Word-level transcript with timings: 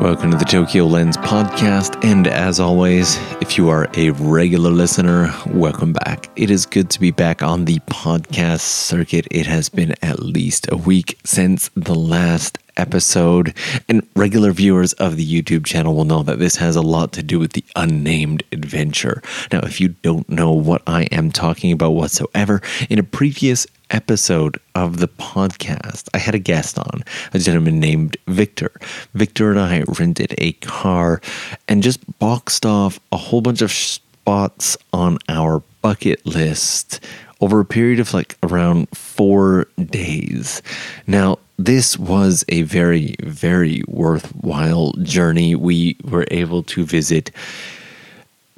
Welcome 0.00 0.30
to 0.30 0.36
the 0.36 0.44
Tokyo 0.44 0.84
Lens 0.84 1.16
podcast. 1.16 2.04
And 2.04 2.28
as 2.28 2.60
always, 2.60 3.16
if 3.40 3.58
you 3.58 3.68
are 3.68 3.88
a 3.96 4.10
regular 4.10 4.70
listener, 4.70 5.34
welcome 5.48 5.92
back. 5.92 6.30
It 6.36 6.52
is 6.52 6.66
good 6.66 6.88
to 6.90 7.00
be 7.00 7.10
back 7.10 7.42
on 7.42 7.64
the 7.64 7.80
podcast 7.80 8.60
circuit. 8.60 9.26
It 9.32 9.46
has 9.46 9.68
been 9.68 9.96
at 10.00 10.20
least 10.20 10.70
a 10.70 10.76
week 10.76 11.18
since 11.24 11.68
the 11.74 11.96
last 11.96 12.58
episode. 12.76 13.52
And 13.88 14.06
regular 14.14 14.52
viewers 14.52 14.92
of 14.94 15.16
the 15.16 15.26
YouTube 15.26 15.66
channel 15.66 15.96
will 15.96 16.04
know 16.04 16.22
that 16.22 16.38
this 16.38 16.54
has 16.56 16.76
a 16.76 16.80
lot 16.80 17.12
to 17.14 17.22
do 17.24 17.40
with 17.40 17.54
the 17.54 17.64
unnamed 17.74 18.44
adventure. 18.52 19.20
Now, 19.50 19.58
if 19.62 19.80
you 19.80 19.88
don't 19.88 20.28
know 20.28 20.52
what 20.52 20.80
I 20.86 21.02
am 21.06 21.32
talking 21.32 21.72
about 21.72 21.90
whatsoever, 21.90 22.62
in 22.88 23.00
a 23.00 23.02
previous 23.02 23.66
episode 23.90 24.58
of 24.74 24.98
the 24.98 25.08
podcast, 25.08 26.08
I 26.14 26.18
had 26.18 26.34
a 26.34 26.38
guest 26.38 26.78
on, 26.78 27.04
a 27.32 27.38
gentleman 27.38 27.80
named 27.80 28.16
Victor. 28.26 28.70
Victor 29.14 29.50
and 29.50 29.58
I 29.58 29.84
rented 29.98 30.34
a 30.38 30.52
car 30.52 31.20
and 31.68 31.82
just 31.82 32.00
boxed 32.18 32.66
off 32.66 33.00
a 33.12 33.16
whole 33.16 33.40
bunch 33.40 33.62
of 33.62 33.72
spots 33.72 34.76
on 34.92 35.18
our 35.28 35.62
bucket 35.82 36.24
list 36.26 37.00
over 37.40 37.60
a 37.60 37.64
period 37.64 38.00
of 38.00 38.12
like 38.14 38.36
around 38.42 38.88
four 38.96 39.66
days. 39.78 40.62
Now, 41.06 41.38
this 41.58 41.98
was 41.98 42.44
a 42.48 42.62
very, 42.62 43.16
very 43.22 43.82
worthwhile 43.88 44.92
journey. 45.02 45.54
We 45.54 45.96
were 46.04 46.26
able 46.30 46.62
to 46.64 46.84
visit 46.84 47.30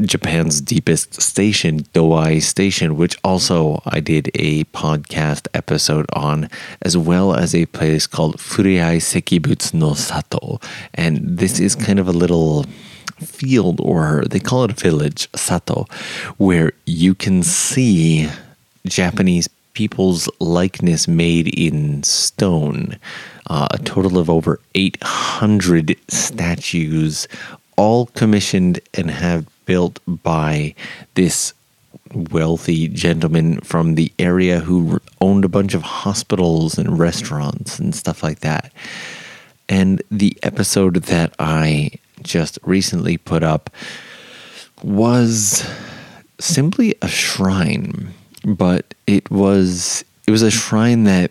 Japan's 0.07 0.61
deepest 0.61 1.21
station, 1.21 1.81
Doai 1.95 2.43
Station, 2.43 2.97
which 2.97 3.19
also 3.25 3.83
I 3.87 4.01
did 4.01 4.31
a 4.35 4.65
podcast 4.65 5.49
episode 5.55 6.07
on, 6.13 6.49
as 6.83 6.97
well 6.97 7.35
as 7.35 7.55
a 7.55 7.67
place 7.67 8.07
called 8.07 8.39
Fureai 8.39 8.97
Sekibutsu 8.97 9.75
no 9.75 9.95
Sato. 9.95 10.61
And 10.95 11.39
this 11.39 11.61
is 11.61 11.75
kind 11.75 11.99
of 11.99 12.09
a 12.09 12.13
little 12.13 12.67
field, 13.19 13.81
or 13.81 14.25
they 14.29 14.41
call 14.41 14.65
it 14.65 14.71
a 14.71 14.75
village, 14.75 15.29
Sato, 15.35 15.87
where 16.39 16.73
you 16.87 17.15
can 17.15 17.43
see 17.43 18.29
Japanese 18.87 19.49
people's 19.75 20.29
likeness 20.41 21.07
made 21.07 21.49
in 21.59 22.03
stone. 22.03 22.99
Uh, 23.49 23.67
a 23.73 23.79
total 23.79 24.19
of 24.19 24.31
over 24.31 24.61
800 24.75 25.97
statues, 26.09 27.27
all 27.77 28.07
commissioned 28.07 28.79
and 28.95 29.11
have 29.11 29.47
built 29.71 30.01
by 30.07 30.75
this 31.15 31.55
wealthy 32.13 32.89
gentleman 32.89 33.61
from 33.61 33.95
the 33.95 34.13
area 34.19 34.59
who 34.59 35.01
owned 35.21 35.45
a 35.45 35.49
bunch 35.49 35.75
of 35.75 35.83
hospitals 35.83 36.77
and 36.77 36.99
restaurants 36.99 37.79
and 37.79 37.95
stuff 37.95 38.21
like 38.21 38.41
that. 38.41 38.73
And 39.69 40.03
the 40.11 40.37
episode 40.43 40.97
that 41.15 41.33
I 41.39 41.93
just 42.23 42.59
recently 42.65 43.17
put 43.17 43.45
up 43.45 43.71
was 44.83 45.65
simply 46.41 46.97
a 47.01 47.09
shrine 47.09 48.13
but 48.45 48.95
it 49.07 49.31
was 49.31 50.05
it 50.27 50.31
was 50.31 50.43
a 50.43 50.51
shrine 50.51 51.05
that 51.05 51.31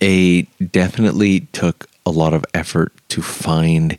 a 0.00 0.42
definitely 0.70 1.40
took 1.52 1.88
a 2.06 2.10
lot 2.10 2.32
of 2.32 2.44
effort 2.54 2.92
to 3.08 3.20
find 3.22 3.98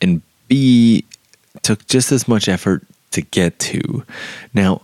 and 0.00 0.22
b 0.48 1.04
took 1.62 1.86
just 1.86 2.12
as 2.12 2.28
much 2.28 2.48
effort 2.48 2.82
to 3.10 3.22
get 3.22 3.58
to 3.58 4.04
now 4.54 4.82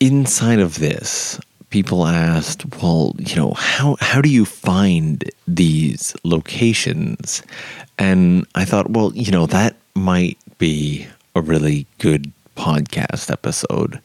inside 0.00 0.58
of 0.58 0.78
this 0.78 1.40
people 1.70 2.06
asked 2.06 2.64
well 2.82 3.14
you 3.18 3.34
know 3.36 3.52
how 3.52 3.96
how 4.00 4.20
do 4.20 4.28
you 4.28 4.44
find 4.44 5.30
these 5.48 6.14
locations 6.24 7.42
and 7.98 8.46
i 8.54 8.64
thought 8.64 8.90
well 8.90 9.12
you 9.14 9.30
know 9.30 9.46
that 9.46 9.74
might 9.94 10.38
be 10.58 11.06
a 11.34 11.40
really 11.40 11.86
good 11.98 12.32
podcast 12.56 13.30
episode. 13.30 14.00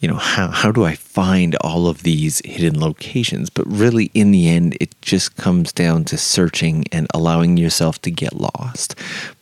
You 0.00 0.08
know, 0.08 0.16
how, 0.16 0.48
how 0.48 0.72
do 0.72 0.84
I 0.84 0.94
find 0.94 1.54
all 1.62 1.86
of 1.86 2.02
these 2.02 2.42
hidden 2.44 2.78
locations? 2.78 3.48
But 3.48 3.66
really, 3.66 4.10
in 4.12 4.32
the 4.32 4.48
end, 4.48 4.76
it 4.80 4.94
just 5.00 5.36
comes 5.36 5.72
down 5.72 6.04
to 6.06 6.18
searching 6.18 6.84
and 6.92 7.06
allowing 7.14 7.56
yourself 7.56 8.02
to 8.02 8.10
get 8.10 8.34
lost. 8.34 8.96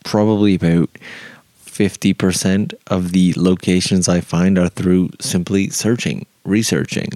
Probably 0.05 0.55
about 0.55 0.89
50% 1.81 2.73
of 2.87 3.11
the 3.11 3.33
locations 3.35 4.07
I 4.07 4.21
find 4.21 4.57
are 4.59 4.69
through 4.69 5.09
simply 5.19 5.69
searching, 5.69 6.25
researching 6.43 7.09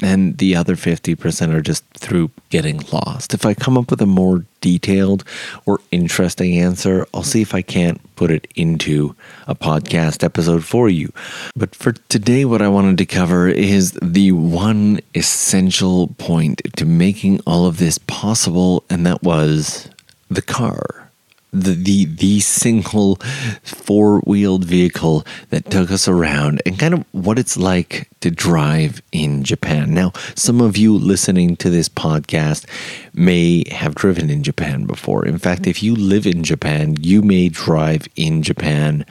and 0.00 0.38
the 0.38 0.56
other 0.56 0.74
50% 0.74 1.54
are 1.54 1.60
just 1.60 1.84
through 1.90 2.30
getting 2.50 2.80
lost. 2.92 3.34
If 3.34 3.44
I 3.44 3.54
come 3.54 3.76
up 3.76 3.90
with 3.90 4.00
a 4.00 4.06
more 4.06 4.44
detailed 4.60 5.24
or 5.66 5.80
interesting 5.90 6.58
answer, 6.58 7.06
I'll 7.12 7.22
see 7.22 7.42
if 7.42 7.54
I 7.54 7.62
can't 7.62 8.00
put 8.16 8.30
it 8.30 8.48
into 8.54 9.14
a 9.46 9.54
podcast 9.54 10.24
episode 10.24 10.64
for 10.64 10.88
you. 10.88 11.12
But 11.54 11.74
for 11.74 11.92
today, 12.08 12.44
what 12.44 12.62
I 12.62 12.68
wanted 12.68 12.98
to 12.98 13.06
cover 13.06 13.48
is 13.48 13.92
the 14.02 14.32
one 14.32 15.00
essential 15.14 16.08
point 16.18 16.62
to 16.76 16.84
making 16.84 17.40
all 17.46 17.66
of 17.66 17.78
this 17.78 17.98
possible, 17.98 18.84
and 18.88 19.06
that 19.06 19.22
was 19.22 19.88
the 20.30 20.42
car 20.42 21.10
the 21.52 21.74
the 21.74 22.06
the 22.06 22.40
single 22.40 23.16
four 23.62 24.20
wheeled 24.20 24.64
vehicle 24.64 25.24
that 25.50 25.70
took 25.70 25.90
us 25.90 26.08
around 26.08 26.62
and 26.64 26.78
kind 26.78 26.94
of 26.94 27.04
what 27.12 27.38
it's 27.38 27.56
like 27.56 28.08
to 28.20 28.30
drive 28.30 29.02
in 29.12 29.42
Japan. 29.42 29.92
Now, 29.92 30.12
some 30.34 30.60
of 30.60 30.76
you 30.76 30.96
listening 30.96 31.56
to 31.56 31.68
this 31.68 31.88
podcast 31.88 32.66
may 33.12 33.68
have 33.70 33.94
driven 33.94 34.30
in 34.30 34.42
Japan 34.42 34.86
before. 34.86 35.26
In 35.26 35.38
fact, 35.38 35.66
if 35.66 35.82
you 35.82 35.94
live 35.94 36.26
in 36.26 36.42
Japan, 36.42 36.96
you 37.00 37.20
may 37.20 37.48
drive 37.48 38.08
in 38.16 38.42
Japan 38.42 39.04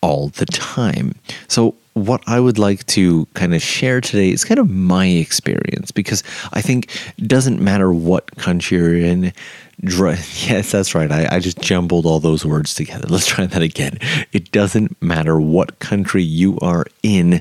all 0.00 0.28
the 0.28 0.46
time. 0.46 1.14
So 1.48 1.74
what 2.06 2.22
I 2.26 2.40
would 2.40 2.58
like 2.58 2.86
to 2.86 3.26
kind 3.34 3.54
of 3.54 3.62
share 3.62 4.00
today 4.00 4.30
is 4.30 4.44
kind 4.44 4.58
of 4.58 4.70
my 4.70 5.06
experience 5.06 5.90
because 5.90 6.22
I 6.52 6.60
think 6.60 6.90
it 7.18 7.28
doesn't 7.28 7.60
matter 7.60 7.92
what 7.92 8.36
country 8.36 8.78
you're 8.78 8.96
in. 8.96 9.32
yes, 9.80 10.72
that's 10.72 10.94
right. 10.94 11.10
I, 11.10 11.36
I 11.36 11.38
just 11.38 11.60
jumbled 11.60 12.04
all 12.04 12.20
those 12.20 12.44
words 12.44 12.74
together. 12.74 13.06
Let's 13.08 13.26
try 13.26 13.46
that 13.46 13.62
again. 13.62 13.98
It 14.32 14.50
doesn't 14.50 15.00
matter 15.00 15.40
what 15.40 15.78
country 15.78 16.22
you 16.22 16.58
are 16.60 16.86
in, 17.02 17.40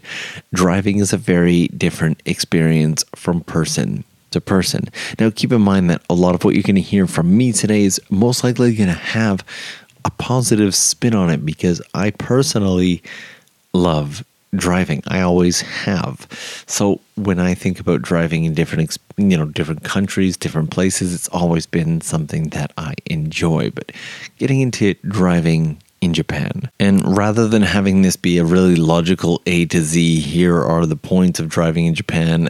driving 0.54 1.00
is 1.00 1.14
a 1.14 1.18
very 1.18 1.68
different 1.70 2.22
experience 2.26 3.04
from 3.16 3.42
person 3.42 4.04
to 4.32 4.42
person. 4.42 4.86
Now, 5.20 5.32
keep 5.34 5.52
in 5.52 5.62
mind 5.62 5.90
that 5.90 6.04
a 6.10 6.14
lot 6.14 6.36
of 6.36 6.44
what 6.44 6.54
you're 6.54 6.64
going 6.64 6.76
to 6.76 6.82
hear 6.82 7.08
from 7.08 7.36
me 7.36 7.52
today 7.52 7.84
is 7.84 8.00
most 8.10 8.44
likely 8.44 8.76
going 8.76 8.90
to 8.90 8.96
have 8.96 9.44
a 10.06 10.12
positive 10.12 10.76
spin 10.76 11.14
on 11.14 11.30
it 11.30 11.46
because 11.46 11.82
I 11.94 12.12
personally 12.12 13.02
love 13.74 14.24
driving. 14.58 15.04
I 15.08 15.22
always 15.22 15.62
have. 15.62 16.28
So 16.68 17.00
when 17.16 17.40
I 17.40 17.54
think 17.54 17.80
about 17.80 18.02
driving 18.02 18.46
in 18.46 18.54
different, 18.54 18.98
you 19.18 19.38
know, 19.38 19.46
different 19.46 19.84
countries, 19.84 20.38
different 20.38 20.72
places, 20.72 21.14
it's 21.14 21.30
always 21.30 21.66
been 21.66 22.02
something 22.02 22.50
that 22.50 22.72
I 22.78 22.94
enjoy. 23.06 23.72
But 23.72 23.92
getting 24.38 24.62
into 24.62 24.94
driving 25.08 25.82
in 26.02 26.14
Japan. 26.14 26.70
And 26.80 27.18
rather 27.18 27.48
than 27.48 27.64
having 27.64 28.02
this 28.02 28.16
be 28.16 28.38
a 28.38 28.46
really 28.46 28.76
logical 28.76 29.42
A 29.46 29.66
to 29.66 29.82
Z, 29.82 30.20
here 30.20 30.62
are 30.62 30.86
the 30.86 30.96
points 30.96 31.40
of 31.40 31.50
driving 31.50 31.86
in 31.86 31.96
Japan 31.96 32.50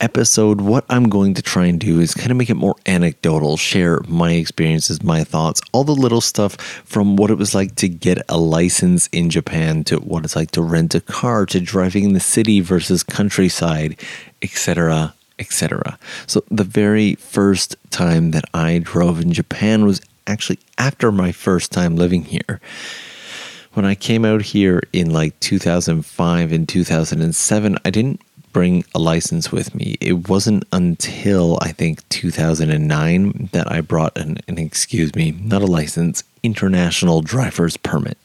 episode, 0.00 0.60
what 0.60 0.84
I'm 0.88 1.08
going 1.08 1.34
to 1.34 1.42
try 1.42 1.66
and 1.66 1.80
do 1.80 2.00
is 2.00 2.14
kind 2.14 2.30
of 2.30 2.36
make 2.36 2.50
it 2.50 2.54
more 2.54 2.76
anecdotal, 2.86 3.56
share 3.56 4.00
my 4.08 4.32
experiences, 4.32 5.02
my 5.02 5.24
thoughts, 5.24 5.60
all 5.72 5.84
the 5.84 5.94
little 5.94 6.20
stuff 6.20 6.56
from 6.84 7.16
what 7.16 7.30
it 7.30 7.38
was 7.38 7.54
like 7.54 7.74
to 7.76 7.88
get 7.88 8.18
a 8.28 8.38
license 8.38 9.08
in 9.08 9.30
Japan 9.30 9.84
to 9.84 9.96
what 9.96 10.24
it's 10.24 10.36
like 10.36 10.50
to 10.52 10.62
rent 10.62 10.94
a 10.94 11.00
car 11.00 11.46
to 11.46 11.60
driving 11.60 12.04
in 12.04 12.12
the 12.12 12.20
city 12.20 12.60
versus 12.60 13.02
countryside, 13.02 14.00
etc. 14.42 15.14
Etc. 15.38 15.98
So, 16.26 16.42
the 16.50 16.64
very 16.64 17.14
first 17.14 17.76
time 17.90 18.32
that 18.32 18.44
I 18.52 18.78
drove 18.78 19.20
in 19.20 19.32
Japan 19.32 19.84
was 19.84 20.00
actually 20.26 20.58
after 20.78 21.12
my 21.12 21.32
first 21.32 21.70
time 21.70 21.96
living 21.96 22.24
here 22.24 22.60
when 23.74 23.84
I 23.84 23.94
came 23.94 24.24
out 24.24 24.42
here 24.42 24.82
in 24.92 25.10
like 25.10 25.38
2005 25.38 26.50
and 26.52 26.68
2007, 26.68 27.78
I 27.84 27.90
didn't 27.90 28.20
bring 28.58 28.84
a 28.92 28.98
license 28.98 29.52
with 29.52 29.72
me. 29.72 29.96
It 30.00 30.28
wasn't 30.28 30.64
until 30.72 31.58
I 31.60 31.70
think 31.70 32.08
2009 32.08 33.50
that 33.52 33.70
I 33.70 33.80
brought 33.82 34.18
an, 34.18 34.38
an 34.48 34.58
excuse 34.58 35.14
me, 35.14 35.30
not 35.30 35.62
a 35.62 35.66
license, 35.66 36.24
international 36.42 37.22
driver's 37.22 37.76
permit. 37.76 38.18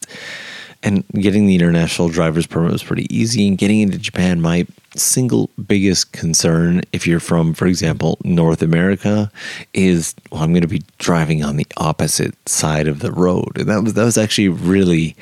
And 0.82 1.04
getting 1.10 1.46
the 1.46 1.54
international 1.54 2.08
driver's 2.08 2.48
permit 2.48 2.72
was 2.72 2.82
pretty 2.82 3.06
easy. 3.16 3.46
And 3.46 3.56
getting 3.56 3.78
into 3.78 3.96
Japan, 3.96 4.40
my 4.40 4.66
single 4.96 5.50
biggest 5.68 6.10
concern, 6.10 6.82
if 6.92 7.06
you're 7.06 7.20
from, 7.20 7.54
for 7.54 7.68
example, 7.68 8.18
North 8.24 8.60
America, 8.60 9.30
is 9.72 10.16
well, 10.32 10.42
I'm 10.42 10.50
going 10.50 10.62
to 10.62 10.66
be 10.66 10.82
driving 10.98 11.44
on 11.44 11.58
the 11.58 11.66
opposite 11.76 12.34
side 12.48 12.88
of 12.88 12.98
the 12.98 13.12
road. 13.12 13.56
And 13.56 13.68
that 13.68 13.84
was 13.84 13.94
that 13.94 14.04
was 14.04 14.18
actually 14.18 14.48
really, 14.48 15.14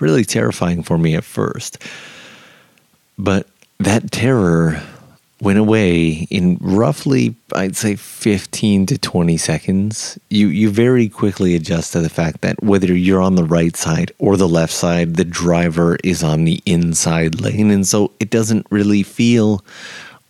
really 0.00 0.24
terrifying 0.24 0.82
for 0.82 0.98
me 0.98 1.14
at 1.14 1.22
first. 1.22 1.80
But 3.16 3.46
that 3.78 4.10
terror 4.10 4.82
went 5.40 5.58
away 5.58 6.26
in 6.30 6.56
roughly 6.60 7.34
I'd 7.54 7.76
say 7.76 7.96
15 7.96 8.86
to 8.86 8.98
20 8.98 9.36
seconds. 9.36 10.18
You 10.30 10.48
you 10.48 10.70
very 10.70 11.08
quickly 11.08 11.54
adjust 11.54 11.92
to 11.92 12.00
the 12.00 12.08
fact 12.08 12.40
that 12.40 12.62
whether 12.62 12.94
you're 12.94 13.20
on 13.20 13.34
the 13.34 13.44
right 13.44 13.76
side 13.76 14.12
or 14.18 14.36
the 14.36 14.48
left 14.48 14.72
side, 14.72 15.16
the 15.16 15.24
driver 15.24 15.98
is 16.02 16.22
on 16.22 16.44
the 16.44 16.62
inside 16.64 17.40
lane 17.40 17.70
and 17.70 17.86
so 17.86 18.12
it 18.18 18.30
doesn't 18.30 18.66
really 18.70 19.02
feel 19.02 19.62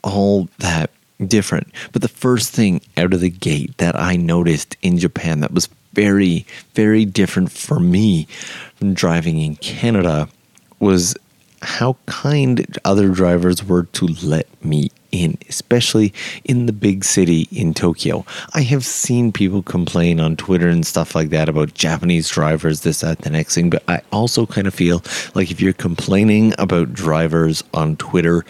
all 0.02 0.48
that 0.58 0.90
different. 1.24 1.68
But 1.92 2.02
the 2.02 2.08
first 2.08 2.52
thing 2.52 2.80
out 2.96 3.14
of 3.14 3.20
the 3.20 3.30
gate 3.30 3.78
that 3.78 3.98
I 3.98 4.16
noticed 4.16 4.76
in 4.82 4.98
Japan 4.98 5.40
that 5.40 5.52
was 5.52 5.68
very 5.92 6.44
very 6.74 7.04
different 7.04 7.52
for 7.52 7.80
me 7.80 8.24
from 8.74 8.92
driving 8.92 9.38
in 9.38 9.56
Canada 9.56 10.28
was 10.78 11.16
how 11.62 11.96
kind 12.06 12.78
other 12.84 13.08
drivers 13.08 13.64
were 13.64 13.84
to 13.84 14.06
let 14.22 14.46
me 14.64 14.90
in, 15.12 15.38
especially 15.48 16.12
in 16.44 16.66
the 16.66 16.72
big 16.72 17.04
city 17.04 17.48
in 17.50 17.72
Tokyo. 17.72 18.24
I 18.54 18.62
have 18.62 18.84
seen 18.84 19.32
people 19.32 19.62
complain 19.62 20.20
on 20.20 20.36
Twitter 20.36 20.68
and 20.68 20.86
stuff 20.86 21.14
like 21.14 21.30
that 21.30 21.48
about 21.48 21.74
Japanese 21.74 22.28
drivers, 22.28 22.80
this, 22.80 23.00
that, 23.00 23.20
the 23.20 23.30
next 23.30 23.54
thing, 23.54 23.70
but 23.70 23.82
I 23.88 24.02
also 24.12 24.46
kind 24.46 24.66
of 24.66 24.74
feel 24.74 25.02
like 25.34 25.50
if 25.50 25.60
you're 25.60 25.72
complaining 25.72 26.54
about 26.58 26.92
drivers 26.92 27.62
on 27.72 27.96
Twitter, 27.96 28.44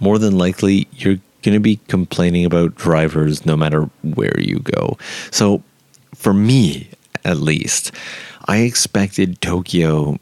more 0.00 0.18
than 0.18 0.38
likely 0.38 0.86
you're 0.92 1.18
going 1.42 1.54
to 1.54 1.60
be 1.60 1.76
complaining 1.88 2.44
about 2.44 2.74
drivers 2.74 3.46
no 3.46 3.56
matter 3.56 3.82
where 4.02 4.38
you 4.38 4.60
go. 4.60 4.98
So, 5.30 5.62
for 6.14 6.32
me, 6.32 6.88
at 7.24 7.38
least, 7.38 7.92
I 8.46 8.58
expected 8.58 9.40
Tokyo 9.40 10.18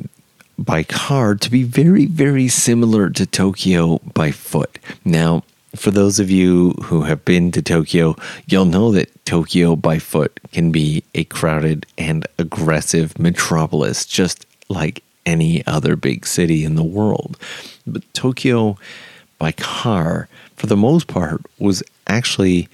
by 0.59 0.83
car 0.83 1.35
to 1.35 1.51
be 1.51 1.63
very, 1.63 2.07
very 2.07 2.49
similar 2.49 3.11
to 3.11 3.27
Tokyo 3.27 3.99
by 4.15 4.31
foot. 4.31 4.79
Now, 5.05 5.45
for 5.75 5.91
those 5.91 6.21
of 6.21 6.31
you 6.31 6.71
who 6.85 7.03
have 7.03 7.25
been 7.25 7.51
to 7.53 7.63
Tokyo, 7.63 8.17
you'll 8.47 8.65
know 8.65 8.93
that 8.93 9.25
Tokyo 9.25 9.75
by 9.77 9.99
foot 9.99 10.39
can 10.53 10.71
be 10.71 11.03
a 11.15 11.25
crowded 11.25 11.87
and 11.99 12.27
aggressive 12.39 13.19
metropolis, 13.19 14.07
just 14.07 14.47
like 14.69 15.03
any 15.27 15.67
other 15.67 15.97
big 15.97 16.27
city 16.27 16.65
in 16.65 16.77
the 16.77 16.85
world. 16.85 17.37
But 17.87 18.03
Tokyo 18.15 18.79
by 19.39 19.53
car, 19.53 20.29
for 20.57 20.67
the 20.67 20.77
most 20.77 21.07
part, 21.07 21.43
was 21.59 21.83
actually 22.07 22.69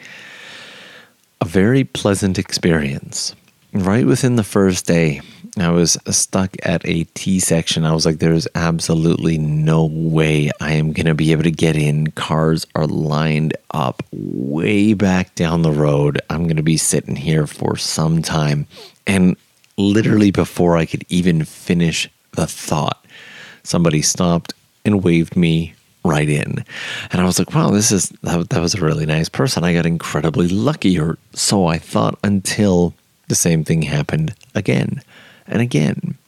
a 1.41 1.47
very 1.47 1.85
pleasant 1.85 2.39
experience. 2.39 3.35
Right 3.73 4.05
within 4.05 4.35
the 4.35 4.43
first 4.43 4.87
day, 4.87 5.21
I 5.57 5.71
was 5.71 5.97
stuck 6.09 6.57
at 6.65 6.85
a 6.85 7.05
T 7.05 7.39
section. 7.39 7.85
I 7.85 7.93
was 7.93 8.05
like, 8.05 8.19
there's 8.19 8.49
absolutely 8.57 9.39
no 9.39 9.85
way 9.85 10.51
I 10.61 10.73
am 10.73 10.93
going 10.93 11.07
to 11.07 11.15
be 11.15 11.31
able 11.31 11.45
to 11.45 11.53
get 11.53 11.77
in. 11.77 12.11
Cars 12.11 12.67
are 12.75 12.89
lined 12.89 13.57
up 13.71 14.03
way 14.13 14.95
back 14.95 15.37
down 15.37 15.63
the 15.63 15.71
road. 15.71 16.21
I'm 16.31 16.45
going 16.45 16.57
to 16.57 16.65
be 16.65 16.77
sitting 16.77 17.15
here 17.15 17.47
for 17.47 17.77
some 17.77 18.23
time. 18.23 18.67
And 19.07 19.37
literally 19.77 20.33
before 20.33 20.77
I 20.77 20.85
could 20.85 21.05
even 21.09 21.45
finish 21.45 22.09
the 22.33 22.49
thought, 22.49 23.05
somebody 23.63 24.03
stopped 24.03 24.53
and 24.85 25.05
waved 25.05 25.37
me 25.37 25.75
right 26.05 26.29
in. 26.29 26.65
And 27.13 27.21
I 27.21 27.25
was 27.25 27.39
like, 27.39 27.55
wow, 27.55 27.71
this 27.71 27.93
is, 27.93 28.09
that, 28.23 28.51
that 28.51 28.61
was 28.61 28.75
a 28.75 28.81
really 28.81 29.07
nice 29.07 29.29
person. 29.29 29.63
I 29.63 29.75
got 29.75 29.87
incredibly 29.87 30.49
lucky, 30.49 30.99
or 30.99 31.19
so 31.35 31.67
I 31.67 31.79
thought, 31.79 32.19
until 32.25 32.95
the 33.31 33.35
same 33.35 33.65
thing 33.65 33.81
happened 33.83 34.35
again 34.55 35.03
and 35.47 35.63
again 35.63 36.19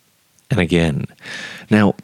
and 0.50 0.58
again. 0.58 1.04
Now, 1.68 1.94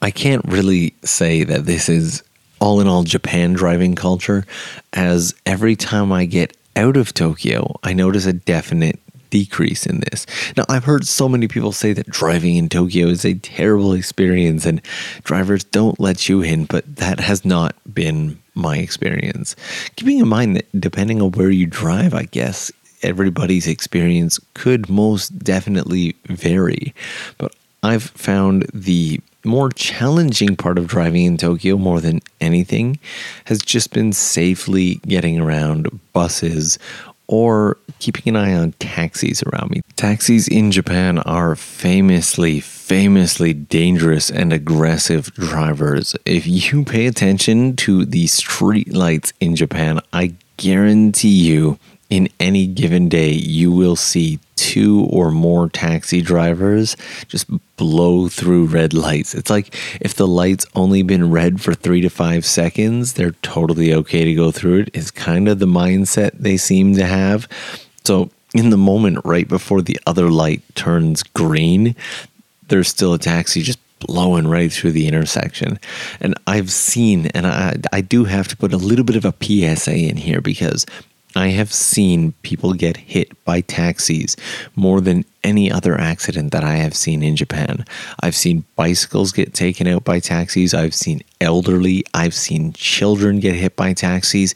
I 0.00 0.10
can't 0.10 0.44
really 0.46 0.94
say 1.04 1.44
that 1.44 1.66
this 1.66 1.90
is 1.90 2.22
all 2.60 2.80
in 2.80 2.86
all 2.86 3.02
Japan 3.02 3.52
driving 3.52 3.94
culture, 3.94 4.46
as 4.92 5.34
every 5.44 5.76
time 5.76 6.12
I 6.12 6.24
get 6.24 6.56
out 6.76 6.96
of 6.96 7.12
Tokyo, 7.12 7.78
I 7.82 7.92
notice 7.92 8.26
a 8.26 8.32
definite 8.32 9.00
decrease 9.30 9.86
in 9.86 10.00
this. 10.00 10.26
Now, 10.56 10.64
I've 10.68 10.84
heard 10.84 11.06
so 11.06 11.28
many 11.28 11.48
people 11.48 11.72
say 11.72 11.92
that 11.92 12.08
driving 12.08 12.56
in 12.56 12.68
Tokyo 12.68 13.06
is 13.06 13.24
a 13.24 13.34
terrible 13.34 13.92
experience 13.92 14.66
and 14.66 14.82
drivers 15.24 15.64
don't 15.64 15.98
let 16.00 16.28
you 16.28 16.42
in, 16.42 16.64
but 16.64 16.96
that 16.96 17.20
has 17.20 17.44
not 17.44 17.74
been 17.92 18.40
my 18.54 18.78
experience. 18.78 19.56
Keeping 19.96 20.18
in 20.18 20.28
mind 20.28 20.56
that 20.56 20.80
depending 20.80 21.22
on 21.22 21.32
where 21.32 21.50
you 21.50 21.66
drive, 21.66 22.14
I 22.14 22.24
guess 22.24 22.70
everybody's 23.02 23.66
experience 23.66 24.38
could 24.54 24.88
most 24.88 25.38
definitely 25.38 26.16
vary. 26.26 26.94
But 27.38 27.54
I've 27.82 28.04
found 28.04 28.66
the 28.74 29.20
more 29.44 29.70
challenging 29.70 30.54
part 30.56 30.78
of 30.78 30.86
driving 30.86 31.24
in 31.24 31.36
Tokyo 31.36 31.78
more 31.78 32.00
than 32.00 32.20
anything 32.40 32.98
has 33.46 33.60
just 33.60 33.92
been 33.92 34.12
safely 34.12 34.96
getting 35.06 35.40
around 35.40 35.88
buses 36.12 36.78
or 37.26 37.78
keeping 38.00 38.34
an 38.34 38.36
eye 38.36 38.52
on 38.52 38.72
taxis 38.80 39.42
around 39.44 39.70
me. 39.70 39.80
Taxis 39.94 40.48
in 40.48 40.72
Japan 40.72 41.18
are 41.18 41.54
famously, 41.54 42.58
famously 42.58 43.54
dangerous 43.54 44.30
and 44.30 44.52
aggressive 44.52 45.32
drivers. 45.34 46.16
If 46.26 46.46
you 46.46 46.84
pay 46.84 47.06
attention 47.06 47.76
to 47.76 48.04
the 48.04 48.26
street 48.26 48.92
lights 48.92 49.32
in 49.38 49.54
Japan, 49.54 50.00
I 50.12 50.34
guarantee 50.56 51.28
you 51.28 51.78
in 52.10 52.28
any 52.38 52.66
given 52.66 53.08
day, 53.08 53.30
you 53.30 53.72
will 53.72 53.96
see 53.96 54.40
two 54.56 55.06
or 55.10 55.30
more 55.30 55.70
taxi 55.70 56.20
drivers 56.20 56.96
just 57.28 57.46
blow 57.76 58.28
through 58.28 58.66
red 58.66 58.92
lights. 58.92 59.34
It's 59.34 59.48
like 59.48 59.74
if 60.00 60.14
the 60.14 60.28
light's 60.28 60.66
only 60.74 61.02
been 61.02 61.30
red 61.30 61.62
for 61.62 61.72
three 61.72 62.02
to 62.02 62.10
five 62.10 62.44
seconds, 62.44 63.14
they're 63.14 63.30
totally 63.42 63.94
okay 63.94 64.24
to 64.24 64.34
go 64.34 64.50
through 64.50 64.80
it. 64.80 64.90
It's 64.92 65.10
kind 65.10 65.48
of 65.48 65.60
the 65.60 65.66
mindset 65.66 66.32
they 66.32 66.56
seem 66.56 66.94
to 66.96 67.06
have. 67.06 67.48
So, 68.04 68.30
in 68.52 68.70
the 68.70 68.76
moment 68.76 69.20
right 69.24 69.46
before 69.46 69.80
the 69.80 69.98
other 70.06 70.28
light 70.28 70.62
turns 70.74 71.22
green, 71.22 71.94
there's 72.68 72.88
still 72.88 73.14
a 73.14 73.18
taxi 73.18 73.62
just 73.62 73.78
blowing 74.00 74.48
right 74.48 74.72
through 74.72 74.92
the 74.92 75.06
intersection. 75.06 75.78
And 76.20 76.34
I've 76.46 76.70
seen, 76.70 77.26
and 77.28 77.46
I, 77.46 77.76
I 77.92 78.00
do 78.00 78.24
have 78.24 78.48
to 78.48 78.56
put 78.56 78.72
a 78.72 78.76
little 78.76 79.04
bit 79.04 79.16
of 79.16 79.24
a 79.24 79.34
PSA 79.40 79.94
in 79.94 80.16
here 80.16 80.40
because 80.40 80.84
I 81.36 81.48
have 81.48 81.72
seen 81.72 82.32
people 82.42 82.72
get 82.72 82.96
hit 82.96 83.44
by 83.44 83.60
taxis 83.60 84.36
more 84.74 85.00
than 85.00 85.24
any 85.44 85.70
other 85.70 85.98
accident 85.98 86.52
that 86.52 86.64
I 86.64 86.76
have 86.76 86.94
seen 86.94 87.22
in 87.22 87.36
Japan. 87.36 87.84
I've 88.20 88.34
seen 88.34 88.64
bicycles 88.76 89.32
get 89.32 89.54
taken 89.54 89.86
out 89.86 90.04
by 90.04 90.18
taxis. 90.18 90.74
I've 90.74 90.94
seen 90.94 91.22
elderly. 91.40 92.04
I've 92.14 92.34
seen 92.34 92.72
children 92.72 93.38
get 93.40 93.54
hit 93.54 93.76
by 93.76 93.92
taxis. 93.92 94.54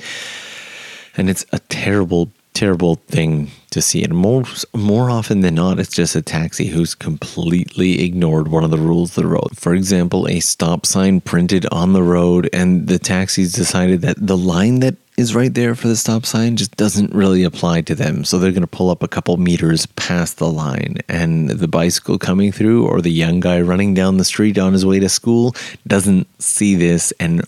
And 1.16 1.30
it's 1.30 1.46
a 1.52 1.60
terrible, 1.60 2.32
terrible 2.54 2.96
thing 3.06 3.50
to 3.70 3.80
see. 3.80 4.02
And 4.02 4.16
more, 4.16 4.44
more 4.74 5.10
often 5.10 5.40
than 5.40 5.54
not, 5.54 5.78
it's 5.78 5.94
just 5.94 6.16
a 6.16 6.22
taxi 6.22 6.66
who's 6.66 6.94
completely 6.94 8.04
ignored 8.04 8.48
one 8.48 8.64
of 8.64 8.70
the 8.70 8.78
rules 8.78 9.10
of 9.10 9.22
the 9.22 9.28
road. 9.28 9.56
For 9.56 9.74
example, 9.74 10.26
a 10.28 10.40
stop 10.40 10.86
sign 10.86 11.20
printed 11.20 11.66
on 11.70 11.92
the 11.92 12.02
road, 12.02 12.48
and 12.52 12.88
the 12.88 12.98
taxis 12.98 13.52
decided 13.52 14.00
that 14.02 14.16
the 14.18 14.36
line 14.36 14.80
that 14.80 14.96
is 15.16 15.34
right 15.34 15.54
there 15.54 15.74
for 15.74 15.88
the 15.88 15.96
stop 15.96 16.26
sign 16.26 16.56
just 16.56 16.76
doesn't 16.76 17.14
really 17.14 17.44
apply 17.44 17.82
to 17.82 17.94
them. 17.94 18.24
So 18.24 18.38
they're 18.38 18.50
going 18.50 18.62
to 18.62 18.66
pull 18.66 18.90
up 18.90 19.02
a 19.02 19.08
couple 19.08 19.36
meters 19.36 19.86
past 19.86 20.38
the 20.38 20.50
line, 20.50 20.98
and 21.08 21.50
the 21.50 21.68
bicycle 21.68 22.18
coming 22.18 22.50
through 22.50 22.86
or 22.86 23.00
the 23.00 23.12
young 23.12 23.40
guy 23.40 23.60
running 23.60 23.94
down 23.94 24.16
the 24.16 24.24
street 24.24 24.58
on 24.58 24.72
his 24.72 24.84
way 24.84 24.98
to 25.00 25.08
school 25.08 25.54
doesn't 25.86 26.26
see 26.42 26.74
this 26.74 27.12
and 27.20 27.42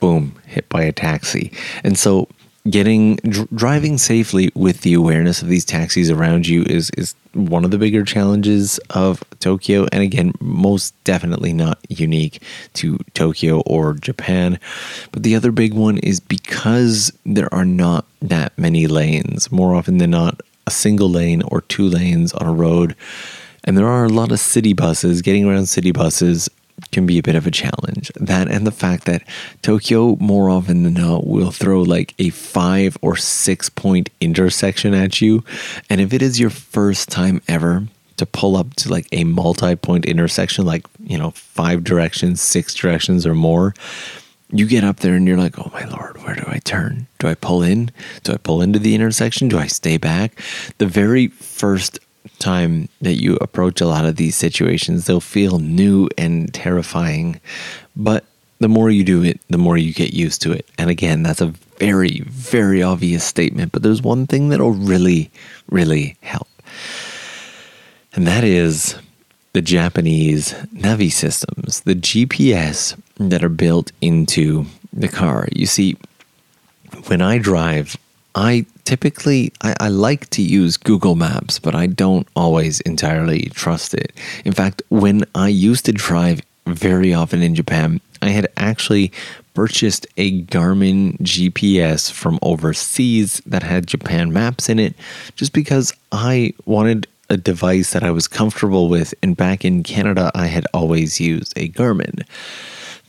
boom, 0.00 0.34
hit 0.46 0.68
by 0.68 0.82
a 0.82 0.92
taxi. 0.92 1.52
And 1.84 1.96
so 1.96 2.28
getting 2.70 3.16
dr- 3.16 3.48
driving 3.54 3.98
safely 3.98 4.50
with 4.54 4.82
the 4.82 4.94
awareness 4.94 5.42
of 5.42 5.48
these 5.48 5.64
taxis 5.64 6.10
around 6.10 6.46
you 6.46 6.62
is 6.64 6.90
is 6.90 7.14
one 7.34 7.64
of 7.64 7.70
the 7.70 7.78
bigger 7.78 8.04
challenges 8.04 8.78
of 8.90 9.22
Tokyo. 9.40 9.86
And 9.90 10.02
again 10.02 10.32
most 10.40 10.94
definitely 11.04 11.52
not 11.52 11.78
unique 11.88 12.42
to 12.74 12.98
Tokyo 13.14 13.60
or 13.60 13.94
Japan. 13.94 14.58
But 15.10 15.22
the 15.22 15.34
other 15.34 15.50
big 15.50 15.74
one 15.74 15.98
is 15.98 16.20
because 16.20 17.12
there 17.24 17.52
are 17.52 17.64
not 17.64 18.06
that 18.20 18.56
many 18.56 18.86
lanes 18.86 19.50
more 19.50 19.74
often 19.74 19.98
than 19.98 20.10
not 20.10 20.40
a 20.66 20.70
single 20.70 21.10
lane 21.10 21.42
or 21.42 21.62
two 21.62 21.88
lanes 21.88 22.32
on 22.34 22.46
a 22.46 22.52
road. 22.52 22.94
And 23.64 23.76
there 23.76 23.88
are 23.88 24.04
a 24.04 24.08
lot 24.08 24.32
of 24.32 24.40
city 24.40 24.72
buses 24.72 25.22
getting 25.22 25.44
around 25.44 25.66
city 25.66 25.92
buses 25.92 26.48
can 26.90 27.06
be 27.06 27.18
a 27.18 27.22
bit 27.22 27.36
of 27.36 27.46
a 27.46 27.50
challenge. 27.50 28.10
That 28.16 28.50
and 28.50 28.66
the 28.66 28.72
fact 28.72 29.04
that 29.04 29.22
Tokyo, 29.62 30.16
more 30.16 30.50
often 30.50 30.82
than 30.82 30.94
not, 30.94 31.26
will 31.26 31.50
throw 31.50 31.82
like 31.82 32.14
a 32.18 32.30
five 32.30 32.98
or 33.02 33.16
six 33.16 33.68
point 33.68 34.10
intersection 34.20 34.94
at 34.94 35.20
you. 35.20 35.44
And 35.88 36.00
if 36.00 36.12
it 36.12 36.22
is 36.22 36.40
your 36.40 36.50
first 36.50 37.08
time 37.08 37.42
ever 37.48 37.86
to 38.16 38.26
pull 38.26 38.56
up 38.56 38.74
to 38.74 38.90
like 38.90 39.06
a 39.12 39.24
multi 39.24 39.76
point 39.76 40.04
intersection, 40.04 40.64
like, 40.64 40.86
you 41.02 41.18
know, 41.18 41.30
five 41.30 41.84
directions, 41.84 42.40
six 42.40 42.74
directions, 42.74 43.26
or 43.26 43.34
more, 43.34 43.74
you 44.50 44.66
get 44.66 44.84
up 44.84 45.00
there 45.00 45.14
and 45.14 45.26
you're 45.26 45.38
like, 45.38 45.58
oh 45.58 45.70
my 45.72 45.84
lord, 45.84 46.22
where 46.22 46.34
do 46.34 46.44
I 46.46 46.58
turn? 46.58 47.06
Do 47.18 47.26
I 47.26 47.34
pull 47.34 47.62
in? 47.62 47.90
Do 48.22 48.32
I 48.32 48.36
pull 48.36 48.60
into 48.60 48.78
the 48.78 48.94
intersection? 48.94 49.48
Do 49.48 49.58
I 49.58 49.66
stay 49.66 49.96
back? 49.96 50.38
The 50.78 50.86
very 50.86 51.28
first 51.28 51.98
time 52.42 52.88
that 53.00 53.20
you 53.20 53.36
approach 53.36 53.80
a 53.80 53.86
lot 53.86 54.04
of 54.04 54.16
these 54.16 54.36
situations, 54.36 55.06
they'll 55.06 55.20
feel 55.20 55.58
new 55.58 56.08
and 56.18 56.52
terrifying. 56.52 57.40
But 57.96 58.24
the 58.58 58.68
more 58.68 58.90
you 58.90 59.04
do 59.04 59.22
it, 59.22 59.40
the 59.48 59.58
more 59.58 59.78
you 59.78 59.92
get 59.94 60.12
used 60.12 60.42
to 60.42 60.52
it. 60.52 60.66
And 60.78 60.90
again, 60.90 61.22
that's 61.22 61.40
a 61.40 61.54
very, 61.78 62.20
very 62.26 62.82
obvious 62.82 63.24
statement, 63.24 63.72
but 63.72 63.82
there's 63.82 64.02
one 64.02 64.26
thing 64.26 64.48
that'll 64.48 64.72
really, 64.72 65.30
really 65.70 66.16
help. 66.20 66.48
And 68.14 68.26
that 68.26 68.44
is 68.44 68.96
the 69.52 69.62
Japanese 69.62 70.52
Navi 70.74 71.10
systems, 71.10 71.80
the 71.80 71.94
GPS 71.94 72.96
that 73.18 73.42
are 73.42 73.48
built 73.48 73.92
into 74.00 74.66
the 74.92 75.08
car. 75.08 75.48
You 75.52 75.66
see, 75.66 75.96
when 77.06 77.20
I 77.20 77.38
drive, 77.38 77.96
I 78.34 78.66
typically 78.84 79.52
I, 79.62 79.74
I, 79.78 79.88
like 79.88 80.30
to 80.30 80.42
use 80.42 80.76
Google 80.76 81.16
Maps, 81.16 81.58
but 81.58 81.74
I 81.74 81.86
don't 81.86 82.26
always 82.34 82.80
entirely 82.80 83.50
trust 83.54 83.94
it. 83.94 84.12
In 84.44 84.52
fact, 84.52 84.82
when 84.88 85.24
I 85.34 85.48
used 85.48 85.84
to 85.86 85.92
drive 85.92 86.40
very 86.66 87.12
often 87.12 87.42
in 87.42 87.54
Japan, 87.54 88.00
I 88.22 88.28
had 88.28 88.48
actually 88.56 89.12
purchased 89.54 90.06
a 90.16 90.42
Garmin 90.44 91.18
GPS 91.18 92.10
from 92.10 92.38
overseas 92.40 93.42
that 93.44 93.62
had 93.62 93.86
Japan 93.86 94.32
maps 94.32 94.68
in 94.68 94.78
it 94.78 94.94
just 95.36 95.52
because 95.52 95.92
I 96.10 96.54
wanted 96.64 97.06
a 97.28 97.36
device 97.36 97.92
that 97.92 98.02
I 98.02 98.10
was 98.10 98.28
comfortable 98.28 98.88
with. 98.88 99.14
And 99.22 99.36
back 99.36 99.64
in 99.64 99.82
Canada, 99.82 100.30
I 100.34 100.46
had 100.46 100.66
always 100.72 101.20
used 101.20 101.52
a 101.56 101.68
Garmin. 101.68 102.24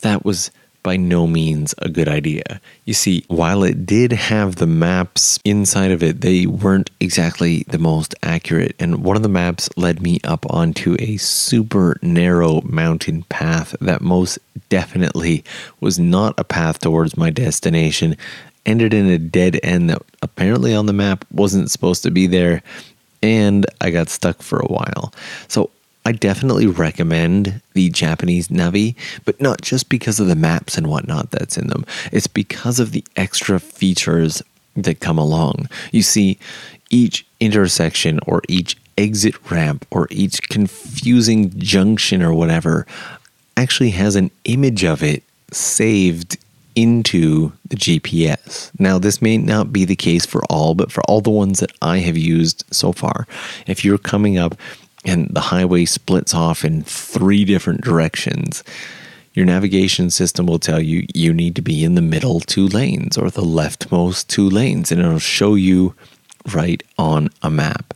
That 0.02 0.26
was 0.26 0.52
by 0.84 0.98
no 0.98 1.26
means 1.26 1.74
a 1.80 1.90
good 1.90 2.08
idea. 2.08 2.62
You 2.86 2.94
see, 2.94 3.24
while 3.28 3.64
it 3.64 3.86
did 3.86 4.12
have 4.12 4.58
the 4.58 4.68
maps 4.68 5.40
inside 5.44 5.92
of 5.92 6.04
it, 6.04 6.22
they 6.22 6.46
weren't 6.46 6.92
exactly 7.00 7.64
the 7.70 7.80
most 7.80 8.14
accurate. 8.22 8.76
And 8.80 9.04
one 9.04 9.16
of 9.16 9.24
the 9.24 9.30
maps 9.30 9.70
led 9.78 10.02
me 10.02 10.20
up 10.24 10.46
onto 10.50 10.96
a 11.00 11.18
super 11.18 11.98
narrow 12.02 12.62
mountain 12.62 13.24
path 13.24 13.76
that 13.80 14.02
most 14.02 14.38
definitely 14.70 15.44
was 15.80 15.98
not 15.98 16.34
a 16.38 16.44
path 16.44 16.80
towards 16.80 17.18
my 17.18 17.30
destination. 17.30 18.18
Ended 18.66 18.94
in 18.94 19.08
a 19.08 19.18
dead 19.18 19.60
end 19.64 19.90
that 19.90 20.02
apparently 20.22 20.76
on 20.76 20.86
the 20.86 20.94
map 20.94 21.26
wasn't 21.32 21.72
supposed 21.72 22.04
to 22.04 22.12
be 22.12 22.28
there. 22.28 22.62
And 23.22 23.66
I 23.80 23.90
got 23.90 24.10
stuck 24.10 24.42
for 24.42 24.60
a 24.60 24.68
while. 24.68 25.14
So 25.48 25.70
I 26.06 26.12
definitely 26.12 26.68
recommend 26.68 27.62
the 27.74 27.90
Japanese 27.90 28.50
Navi, 28.50 28.96
but 29.24 29.40
not 29.40 29.62
just 29.62 29.90
because 29.90 30.20
of 30.20 30.28
the 30.28 30.36
maps 30.36 30.78
and 30.78 30.88
whatnot 30.88 31.32
that's 31.32 31.58
in 31.58 31.68
them. 31.68 31.86
It's 32.12 32.28
because 32.28 32.80
of 32.80 32.92
the 32.92 33.06
extra 33.16 33.60
features 33.60 34.42
that 34.76 35.00
come 35.00 35.18
along. 35.18 35.70
You 35.92 36.02
see, 36.02 36.38
each 36.90 37.26
intersection 37.40 38.20
or 38.28 38.42
each 38.50 38.78
exit 38.98 39.50
ramp 39.50 39.86
or 39.92 40.08
each 40.12 40.42
confusing 40.50 41.58
junction 41.58 42.22
or 42.22 42.34
whatever 42.34 42.86
actually 43.56 43.92
has 43.92 44.16
an 44.16 44.30
image 44.46 44.84
of 44.84 45.04
it 45.04 45.24
saved 45.52 46.38
into 46.76 47.52
the 47.70 47.76
GPS. 47.76 48.72
Now, 48.80 48.98
this 48.98 49.22
may 49.22 49.38
not 49.38 49.72
be 49.72 49.86
the 49.86 49.96
case 49.96 50.26
for 50.26 50.44
all, 50.46 50.74
but 50.74 50.92
for 50.92 51.02
all 51.04 51.22
the 51.22 51.30
ones 51.30 51.60
that 51.60 51.72
I 51.82 52.00
have 52.00 52.18
used 52.18 52.64
so 52.72 52.92
far, 52.92 53.28
if 53.68 53.86
you're 53.86 54.00
coming 54.00 54.38
up 54.38 54.56
and 55.06 55.30
the 55.30 55.42
highway 55.42 55.86
splits 55.86 56.34
off 56.34 56.64
in 56.64 56.84
three 56.84 57.46
different 57.46 57.82
directions, 57.82 58.64
your 59.34 59.46
navigation 59.46 60.10
system 60.10 60.46
will 60.46 60.60
tell 60.60 60.80
you 60.80 61.06
you 61.14 61.34
need 61.34 61.56
to 61.56 61.62
be 61.62 61.84
in 61.84 61.96
the 61.96 62.02
middle 62.02 62.40
two 62.40 62.68
lanes 62.68 63.18
or 63.18 63.30
the 63.30 63.42
leftmost 63.42 64.28
two 64.28 64.50
lanes, 64.50 64.92
and 64.92 65.02
it'll 65.02 65.20
show 65.20 65.56
you 65.56 65.96
right 66.54 66.84
on 66.98 67.30
a 67.42 67.50
map. 67.50 67.94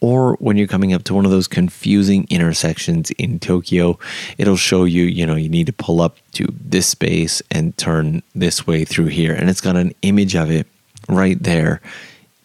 Or 0.00 0.34
when 0.34 0.56
you're 0.56 0.68
coming 0.68 0.92
up 0.92 1.02
to 1.04 1.14
one 1.14 1.24
of 1.24 1.32
those 1.32 1.48
confusing 1.48 2.26
intersections 2.30 3.10
in 3.12 3.40
Tokyo, 3.40 3.98
it'll 4.38 4.56
show 4.56 4.84
you, 4.84 5.02
you 5.02 5.26
know, 5.26 5.34
you 5.34 5.48
need 5.48 5.66
to 5.66 5.72
pull 5.72 6.00
up 6.00 6.18
to 6.32 6.46
this 6.52 6.86
space 6.86 7.42
and 7.50 7.76
turn 7.76 8.22
this 8.34 8.64
way 8.66 8.84
through 8.84 9.06
here. 9.06 9.34
And 9.34 9.50
it's 9.50 9.60
got 9.60 9.76
an 9.76 9.92
image 10.02 10.36
of 10.36 10.50
it 10.50 10.68
right 11.08 11.42
there 11.42 11.80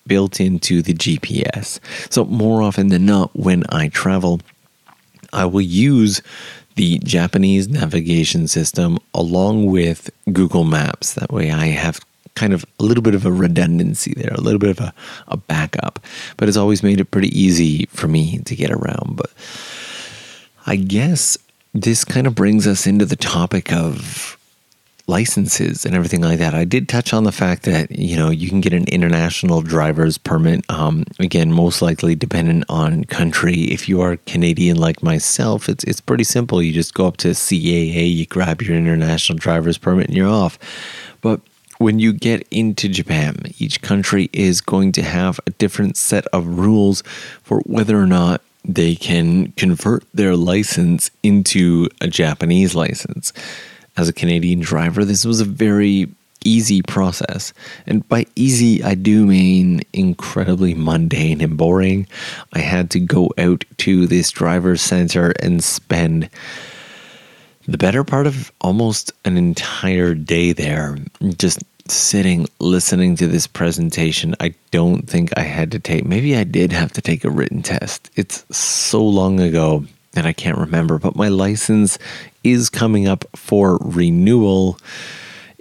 built 0.08 0.40
into 0.40 0.82
the 0.82 0.94
GPS. 0.94 1.80
So, 2.12 2.26
more 2.26 2.62
often 2.62 2.88
than 2.88 3.06
not, 3.06 3.36
when 3.36 3.64
I 3.70 3.90
travel, 3.90 4.42
I 5.32 5.46
will 5.46 5.62
use 5.62 6.22
the 6.76 7.00
Japanese 7.00 7.68
navigation 7.70 8.48
system 8.48 8.98
along 9.14 9.68
with 9.68 10.10
Google 10.32 10.64
Maps. 10.64 11.14
That 11.14 11.32
way, 11.32 11.52
I 11.52 11.68
have 11.68 12.00
kind 12.36 12.54
of 12.54 12.66
a 12.80 12.84
little 12.84 13.04
bit 13.04 13.16
of 13.16 13.26
a 13.26 13.32
redundancy 13.32 14.14
there, 14.16 14.34
a 14.34 14.42
little 14.42 14.60
bit 14.60 14.72
of 14.72 14.80
a, 14.80 14.94
a 15.28 15.38
backup. 15.38 16.00
But 16.38 16.48
it's 16.48 16.58
always 16.58 16.84
made 16.84 17.00
it 17.00 17.12
pretty 17.12 17.38
easy 17.40 17.86
for 17.88 18.08
me 18.08 18.40
to 18.40 18.56
get 18.56 18.72
around. 18.72 19.16
But 19.16 19.32
I 20.66 20.78
guess 20.78 21.38
this 21.74 22.04
kind 22.04 22.28
of 22.28 22.36
brings 22.36 22.68
us 22.68 22.88
into 22.88 23.06
the 23.06 23.16
topic 23.16 23.72
of 23.72 24.38
licenses 25.08 25.86
and 25.86 25.96
everything 25.96 26.22
like 26.22 26.40
that. 26.40 26.54
I 26.54 26.64
did 26.64 26.88
touch 26.88 27.14
on 27.14 27.26
the 27.26 27.32
fact 27.32 27.64
that 27.64 27.92
you 27.92 28.16
know 28.16 28.30
you 28.30 28.50
can 28.50 28.62
get 28.62 28.74
an 28.74 28.88
international 28.88 29.62
driver's 29.62 30.18
permit. 30.18 30.64
Um, 30.70 31.06
again, 31.20 31.52
most 31.52 31.82
likely 31.82 32.16
dependent 32.16 32.66
on 32.70 33.04
country. 33.06 33.64
If 33.66 33.90
you 33.90 34.02
are 34.02 34.18
Canadian 34.26 34.78
like 34.78 35.04
myself, 35.04 35.68
it's 35.68 35.84
it's 35.84 36.02
pretty 36.02 36.24
simple. 36.24 36.62
You 36.62 36.72
just 36.72 36.94
go 36.94 37.06
up 37.06 37.18
to 37.18 37.30
CAA, 37.30 38.14
you 38.16 38.26
grab 38.26 38.62
your 38.62 38.78
international 38.78 39.38
driver's 39.38 39.78
permit, 39.78 40.08
and 40.08 40.16
you're 40.16 40.30
off. 40.30 40.58
But 41.22 41.42
when 41.80 42.00
you 42.00 42.14
get 42.14 42.48
into 42.50 42.88
Japan, 42.88 43.44
each 43.58 43.82
country 43.82 44.30
is 44.32 44.62
going 44.62 44.94
to 44.94 45.02
have 45.02 45.40
a 45.46 45.52
different 45.52 45.98
set 45.98 46.26
of 46.28 46.60
rules 46.60 47.02
for 47.44 47.60
whether 47.62 48.00
or 48.00 48.08
not 48.08 48.42
they 48.64 48.96
can 48.96 49.52
convert 49.54 50.06
their 50.14 50.38
license 50.38 51.12
into 51.24 51.90
a 52.00 52.08
Japanese 52.08 52.74
license 52.74 53.34
as 53.98 54.10
a 54.10 54.14
Canadian 54.14 54.60
driver, 54.60 55.06
this 55.06 55.26
was 55.26 55.40
a 55.40 55.46
very 55.46 56.10
easy 56.46 56.82
process. 56.82 57.54
And 57.88 58.08
by 58.10 58.26
easy, 58.36 58.84
I 58.84 58.96
do 58.96 59.26
mean 59.26 59.82
incredibly 59.94 60.74
mundane 60.74 61.42
and 61.42 61.58
boring. 61.58 62.08
I 62.54 62.60
had 62.60 62.90
to 62.92 63.00
go 63.00 63.32
out 63.38 63.64
to 63.78 64.08
this 64.08 64.32
driver's 64.32 64.82
center 64.82 65.32
and 65.42 65.64
spend 65.64 66.30
the 67.68 67.78
better 67.78 68.04
part 68.04 68.28
of 68.28 68.52
almost 68.62 69.14
an 69.24 69.38
entire 69.38 70.14
day 70.14 70.52
there 70.52 70.98
just 71.38 71.64
sitting 71.88 72.48
listening 72.60 73.14
to 73.14 73.28
this 73.28 73.46
presentation 73.46 74.34
i 74.40 74.54
don't 74.72 75.10
think 75.10 75.38
i 75.38 75.42
had 75.42 75.70
to 75.70 75.80
take 75.80 76.06
maybe 76.06 76.34
i 76.34 76.46
did 76.46 76.72
have 76.72 76.94
to 76.94 77.02
take 77.02 77.26
a 77.26 77.30
written 77.30 77.62
test 77.62 78.10
it's 78.16 78.46
so 78.56 79.04
long 79.04 79.42
ago 79.42 79.86
and 80.16 80.28
I 80.28 80.34
can't 80.34 80.58
remember, 80.58 81.00
but 81.00 81.16
my 81.16 81.30
license 81.30 81.98
is 82.44 82.70
coming 82.70 83.08
up 83.08 83.26
for 83.36 83.78
renewal 83.82 84.80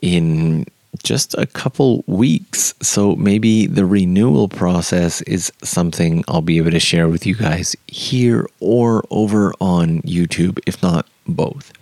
in 0.03 0.67
just 1.03 1.35
a 1.35 1.47
couple 1.47 2.05
weeks. 2.07 2.75
So 2.83 3.17
maybe 3.17 3.67
the 3.67 3.87
renewal 3.87 4.49
process 4.49 5.23
is 5.23 5.53
something 5.63 6.25
I'll 6.29 6.43
be 6.43 6.59
able 6.59 6.71
to 6.71 6.81
share 6.81 7.09
with 7.09 7.27
you 7.27 7.35
guys 7.35 7.75
here 7.89 8.47
or 8.61 9.05
over 9.11 9.53
on 9.61 10.03
YouTube, 10.03 10.59
if 10.67 10.83
not 10.83 11.07
both 11.27 11.73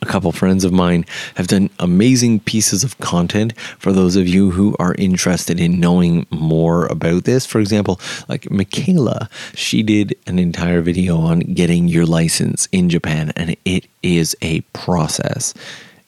a 0.00 0.06
couple 0.06 0.30
friends 0.32 0.64
of 0.64 0.72
mine 0.72 1.04
have 1.34 1.46
done 1.46 1.70
amazing 1.78 2.40
pieces 2.40 2.84
of 2.84 2.98
content 2.98 3.58
for 3.78 3.92
those 3.92 4.16
of 4.16 4.28
you 4.28 4.50
who 4.50 4.76
are 4.78 4.94
interested 4.96 5.60
in 5.60 5.80
knowing 5.80 6.26
more 6.30 6.86
about 6.86 7.24
this. 7.24 7.46
For 7.46 7.60
example, 7.60 8.00
like 8.28 8.50
Michaela, 8.50 9.28
she 9.54 9.82
did 9.82 10.16
an 10.26 10.38
entire 10.38 10.80
video 10.80 11.18
on 11.18 11.40
getting 11.40 11.88
your 11.88 12.06
license 12.06 12.68
in 12.72 12.88
Japan, 12.88 13.32
and 13.36 13.56
it 13.64 13.86
is 14.02 14.36
a 14.42 14.60
process. 14.72 15.54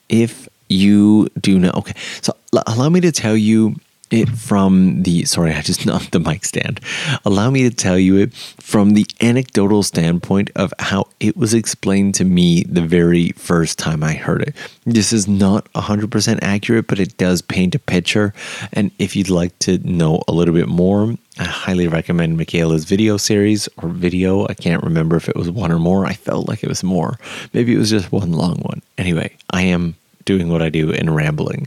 If 0.08 0.48
you 0.68 1.28
do 1.40 1.58
know, 1.58 1.72
okay, 1.74 1.94
so 2.22 2.36
allow 2.52 2.88
me 2.88 3.00
to 3.00 3.12
tell 3.12 3.36
you 3.36 3.76
it 4.10 4.28
from 4.28 5.02
the 5.02 5.24
sorry, 5.24 5.52
I 5.52 5.62
just 5.62 5.86
knocked 5.86 6.12
the 6.12 6.20
mic 6.20 6.44
stand. 6.44 6.80
Allow 7.24 7.50
me 7.50 7.68
to 7.68 7.74
tell 7.74 7.98
you 7.98 8.16
it 8.16 8.34
from 8.34 8.90
the 8.90 9.06
anecdotal 9.20 9.82
standpoint 9.82 10.50
of 10.56 10.72
how 10.78 11.08
it 11.20 11.36
was 11.36 11.54
explained 11.54 12.14
to 12.16 12.24
me 12.24 12.64
the 12.64 12.82
very 12.82 13.30
first 13.32 13.78
time 13.78 14.02
I 14.02 14.14
heard 14.14 14.42
it. 14.42 14.56
This 14.84 15.12
is 15.12 15.28
not 15.28 15.70
100% 15.72 16.38
accurate, 16.42 16.86
but 16.86 16.98
it 16.98 17.16
does 17.16 17.42
paint 17.42 17.74
a 17.74 17.78
picture. 17.78 18.34
And 18.72 18.90
if 18.98 19.14
you'd 19.16 19.30
like 19.30 19.58
to 19.60 19.78
know 19.78 20.22
a 20.28 20.32
little 20.32 20.54
bit 20.54 20.68
more, 20.68 21.14
I 21.38 21.44
highly 21.44 21.88
recommend 21.88 22.36
Michaela's 22.36 22.84
video 22.84 23.16
series 23.16 23.68
or 23.78 23.88
video. 23.88 24.46
I 24.48 24.54
can't 24.54 24.82
remember 24.82 25.16
if 25.16 25.28
it 25.28 25.36
was 25.36 25.50
one 25.50 25.72
or 25.72 25.78
more. 25.78 26.04
I 26.04 26.12
felt 26.12 26.48
like 26.48 26.62
it 26.62 26.68
was 26.68 26.82
more. 26.82 27.18
Maybe 27.52 27.74
it 27.74 27.78
was 27.78 27.90
just 27.90 28.12
one 28.12 28.32
long 28.32 28.58
one. 28.58 28.82
Anyway, 28.98 29.34
I 29.50 29.62
am 29.62 29.94
doing 30.24 30.50
what 30.50 30.60
I 30.60 30.68
do 30.68 30.92
and 30.92 31.14
rambling. 31.14 31.66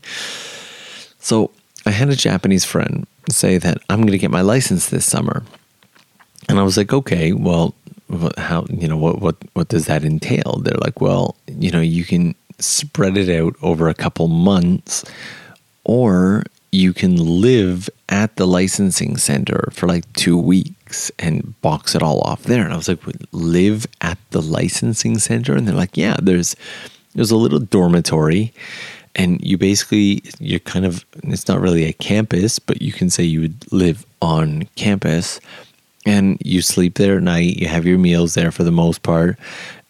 So 1.19 1.51
I 1.85 1.91
had 1.91 2.09
a 2.09 2.15
Japanese 2.15 2.65
friend 2.65 3.05
say 3.29 3.57
that 3.57 3.77
I'm 3.89 4.01
going 4.01 4.11
to 4.11 4.17
get 4.17 4.31
my 4.31 4.41
license 4.41 4.89
this 4.89 5.05
summer. 5.05 5.43
And 6.49 6.59
I 6.59 6.63
was 6.63 6.77
like, 6.77 6.93
okay, 6.93 7.31
well, 7.31 7.73
how, 8.37 8.65
you 8.69 8.87
know, 8.87 8.97
what, 8.97 9.21
what, 9.21 9.37
what 9.53 9.69
does 9.69 9.85
that 9.85 10.03
entail? 10.03 10.59
They're 10.61 10.77
like, 10.79 11.01
well, 11.01 11.35
you 11.47 11.71
know, 11.71 11.79
you 11.81 12.03
can 12.03 12.35
spread 12.59 13.17
it 13.17 13.29
out 13.29 13.55
over 13.61 13.89
a 13.89 13.93
couple 13.93 14.27
months 14.27 15.03
or 15.83 16.43
you 16.71 16.93
can 16.93 17.15
live 17.15 17.89
at 18.09 18.35
the 18.35 18.47
licensing 18.47 19.15
center 19.17 19.69
for 19.71 19.87
like 19.87 20.11
two 20.13 20.37
weeks 20.37 21.11
and 21.19 21.59
box 21.61 21.95
it 21.95 22.01
all 22.01 22.21
off 22.21 22.43
there. 22.43 22.63
And 22.63 22.73
I 22.73 22.77
was 22.77 22.87
like, 22.87 22.99
live 23.31 23.85
at 24.01 24.17
the 24.31 24.41
licensing 24.41 25.19
center? 25.19 25.55
And 25.55 25.67
they're 25.67 25.75
like, 25.75 25.97
yeah, 25.97 26.17
there's 26.21 26.55
was 27.15 27.31
a 27.31 27.37
little 27.37 27.59
dormitory, 27.59 28.53
and 29.15 29.43
you 29.43 29.57
basically 29.57 30.23
you're 30.39 30.59
kind 30.59 30.85
of 30.85 31.05
it's 31.23 31.47
not 31.47 31.61
really 31.61 31.85
a 31.85 31.93
campus, 31.93 32.59
but 32.59 32.81
you 32.81 32.91
can 32.91 33.09
say 33.09 33.23
you 33.23 33.41
would 33.41 33.71
live 33.71 34.05
on 34.21 34.63
campus, 34.75 35.39
and 36.05 36.37
you 36.43 36.61
sleep 36.61 36.95
there 36.95 37.17
at 37.17 37.23
night. 37.23 37.57
You 37.57 37.67
have 37.67 37.85
your 37.85 37.99
meals 37.99 38.33
there 38.33 38.51
for 38.51 38.63
the 38.63 38.71
most 38.71 39.03
part, 39.03 39.37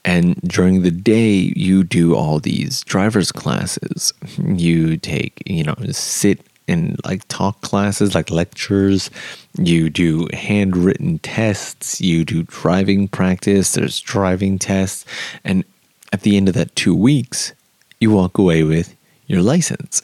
and 0.06 0.36
during 0.42 0.82
the 0.82 0.92
day, 0.92 1.54
you 1.56 1.84
do 1.84 2.16
all 2.16 2.40
these 2.40 2.84
driver's 2.84 3.32
classes. 3.32 4.14
You 4.38 4.98
take, 4.98 5.42
you 5.46 5.64
know, 5.64 5.76
sit 5.92 6.42
in 6.68 6.98
like 7.06 7.28
talk 7.28 7.62
classes, 7.62 8.14
like 8.14 8.30
lectures. 8.30 9.10
You 9.58 9.90
do 9.90 10.28
handwritten 10.34 11.20
tests. 11.20 12.02
You 12.02 12.26
do 12.26 12.44
driving 12.44 13.08
practice. 13.08 13.74
There's 13.74 14.00
driving 14.02 14.60
tests. 14.60 15.06
And 15.44 15.64
at 16.12 16.22
the 16.22 16.36
end 16.36 16.50
of 16.50 16.56
that 16.56 16.76
two 16.76 16.96
weeks, 16.96 17.54
you 18.00 18.12
walk 18.12 18.38
away 18.38 18.64
with 18.64 18.94
your 19.34 19.42
license. 19.42 20.02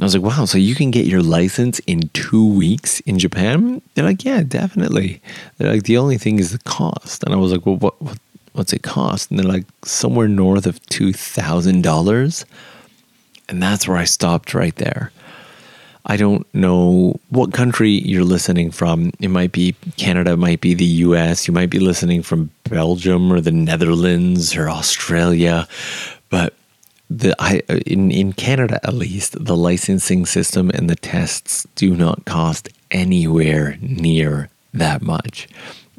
I 0.00 0.04
was 0.04 0.16
like, 0.16 0.24
wow, 0.24 0.44
so 0.44 0.58
you 0.58 0.74
can 0.74 0.90
get 0.90 1.06
your 1.06 1.22
license 1.22 1.78
in 1.80 2.08
two 2.14 2.46
weeks 2.46 2.98
in 3.00 3.18
Japan? 3.18 3.80
They're 3.94 4.04
like, 4.04 4.24
yeah, 4.24 4.42
definitely. 4.42 5.22
They're 5.56 5.72
like, 5.74 5.84
the 5.84 5.98
only 5.98 6.18
thing 6.18 6.40
is 6.40 6.50
the 6.50 6.58
cost. 6.58 7.22
And 7.22 7.32
I 7.32 7.36
was 7.36 7.52
like, 7.52 7.64
well, 7.64 7.76
what, 7.76 8.02
what 8.02 8.18
what's 8.54 8.72
it 8.72 8.82
cost? 8.82 9.30
And 9.30 9.38
they're 9.38 9.46
like 9.46 9.66
somewhere 9.84 10.28
north 10.28 10.66
of 10.66 10.80
$2,000. 10.86 12.44
And 13.48 13.62
that's 13.62 13.86
where 13.86 13.98
I 13.98 14.04
stopped 14.04 14.54
right 14.54 14.74
there. 14.76 15.12
I 16.06 16.16
don't 16.16 16.46
know 16.54 17.18
what 17.30 17.52
country 17.52 17.90
you're 17.90 18.24
listening 18.24 18.70
from. 18.70 19.12
It 19.20 19.28
might 19.28 19.52
be 19.52 19.74
Canada, 19.96 20.32
it 20.32 20.38
might 20.38 20.60
be 20.60 20.74
the 20.74 20.84
US, 20.84 21.48
you 21.48 21.54
might 21.54 21.70
be 21.70 21.78
listening 21.78 22.22
from 22.22 22.50
Belgium 22.64 23.32
or 23.32 23.40
the 23.40 23.50
Netherlands 23.50 24.54
or 24.54 24.68
Australia. 24.68 25.66
But 26.30 26.54
the 27.10 27.34
I 27.38 27.62
in, 27.86 28.10
in 28.10 28.32
Canada 28.32 28.80
at 28.82 28.94
least, 28.94 29.44
the 29.44 29.56
licensing 29.56 30.26
system 30.26 30.70
and 30.70 30.88
the 30.88 30.96
tests 30.96 31.66
do 31.74 31.94
not 31.94 32.24
cost 32.24 32.68
anywhere 32.90 33.76
near 33.80 34.48
that 34.72 35.02
much. 35.02 35.48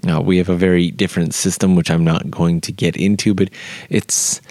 Now 0.04 0.22
we 0.22 0.38
have 0.38 0.50
a 0.50 0.56
very 0.56 0.92
different 0.92 1.34
system, 1.34 1.76
which 1.76 1.90
I'm 1.90 2.04
not 2.04 2.30
going 2.30 2.62
to 2.62 2.72
get 2.72 2.96
into, 2.96 3.34
but 3.34 3.50
it's 3.90 4.42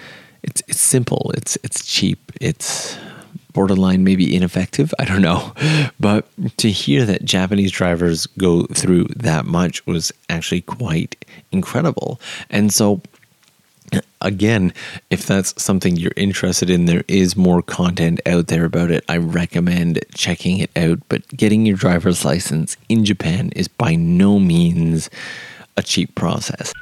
it's 0.43 0.63
it's 0.69 0.81
simple. 0.81 1.33
It's 1.35 1.57
it's 1.63 1.85
cheap. 1.87 2.33
It's 2.41 2.97
borderline 3.53 4.05
maybe 4.05 4.35
ineffective. 4.35 4.93
I 4.99 5.05
don't 5.05 5.23
know, 5.23 5.53
but 6.01 6.27
to 6.59 6.71
hear 6.71 7.05
that 7.07 7.25
Japanese 7.25 7.73
drivers 7.73 8.27
go 8.27 8.65
through 8.67 9.07
that 9.17 9.47
much 9.47 9.87
was 9.87 10.13
actually 10.29 10.63
quite 10.63 11.25
incredible. 11.53 12.21
And 12.51 12.73
so 12.73 13.01
again, 14.21 14.73
if 15.11 15.27
that's 15.27 15.61
something 15.63 15.97
you're 15.97 16.13
interested 16.17 16.71
in, 16.71 16.87
there 16.87 17.05
is 17.09 17.37
more 17.37 17.63
content 17.63 18.21
out 18.27 18.49
there 18.49 18.65
about 18.65 18.91
it. 18.91 19.05
I 19.09 19.19
recommend 19.19 20.01
checking 20.15 20.59
it 20.59 20.71
out. 20.77 21.01
But 21.09 21.27
getting 21.29 21.67
your 21.67 21.77
driver's 21.77 22.25
license 22.25 22.77
in 22.89 23.05
Japan 23.05 23.51
is 23.55 23.69
by 23.69 23.95
no 23.95 24.39
means 24.39 25.11
a 25.77 25.83
cheap 25.83 26.15
process. 26.15 26.73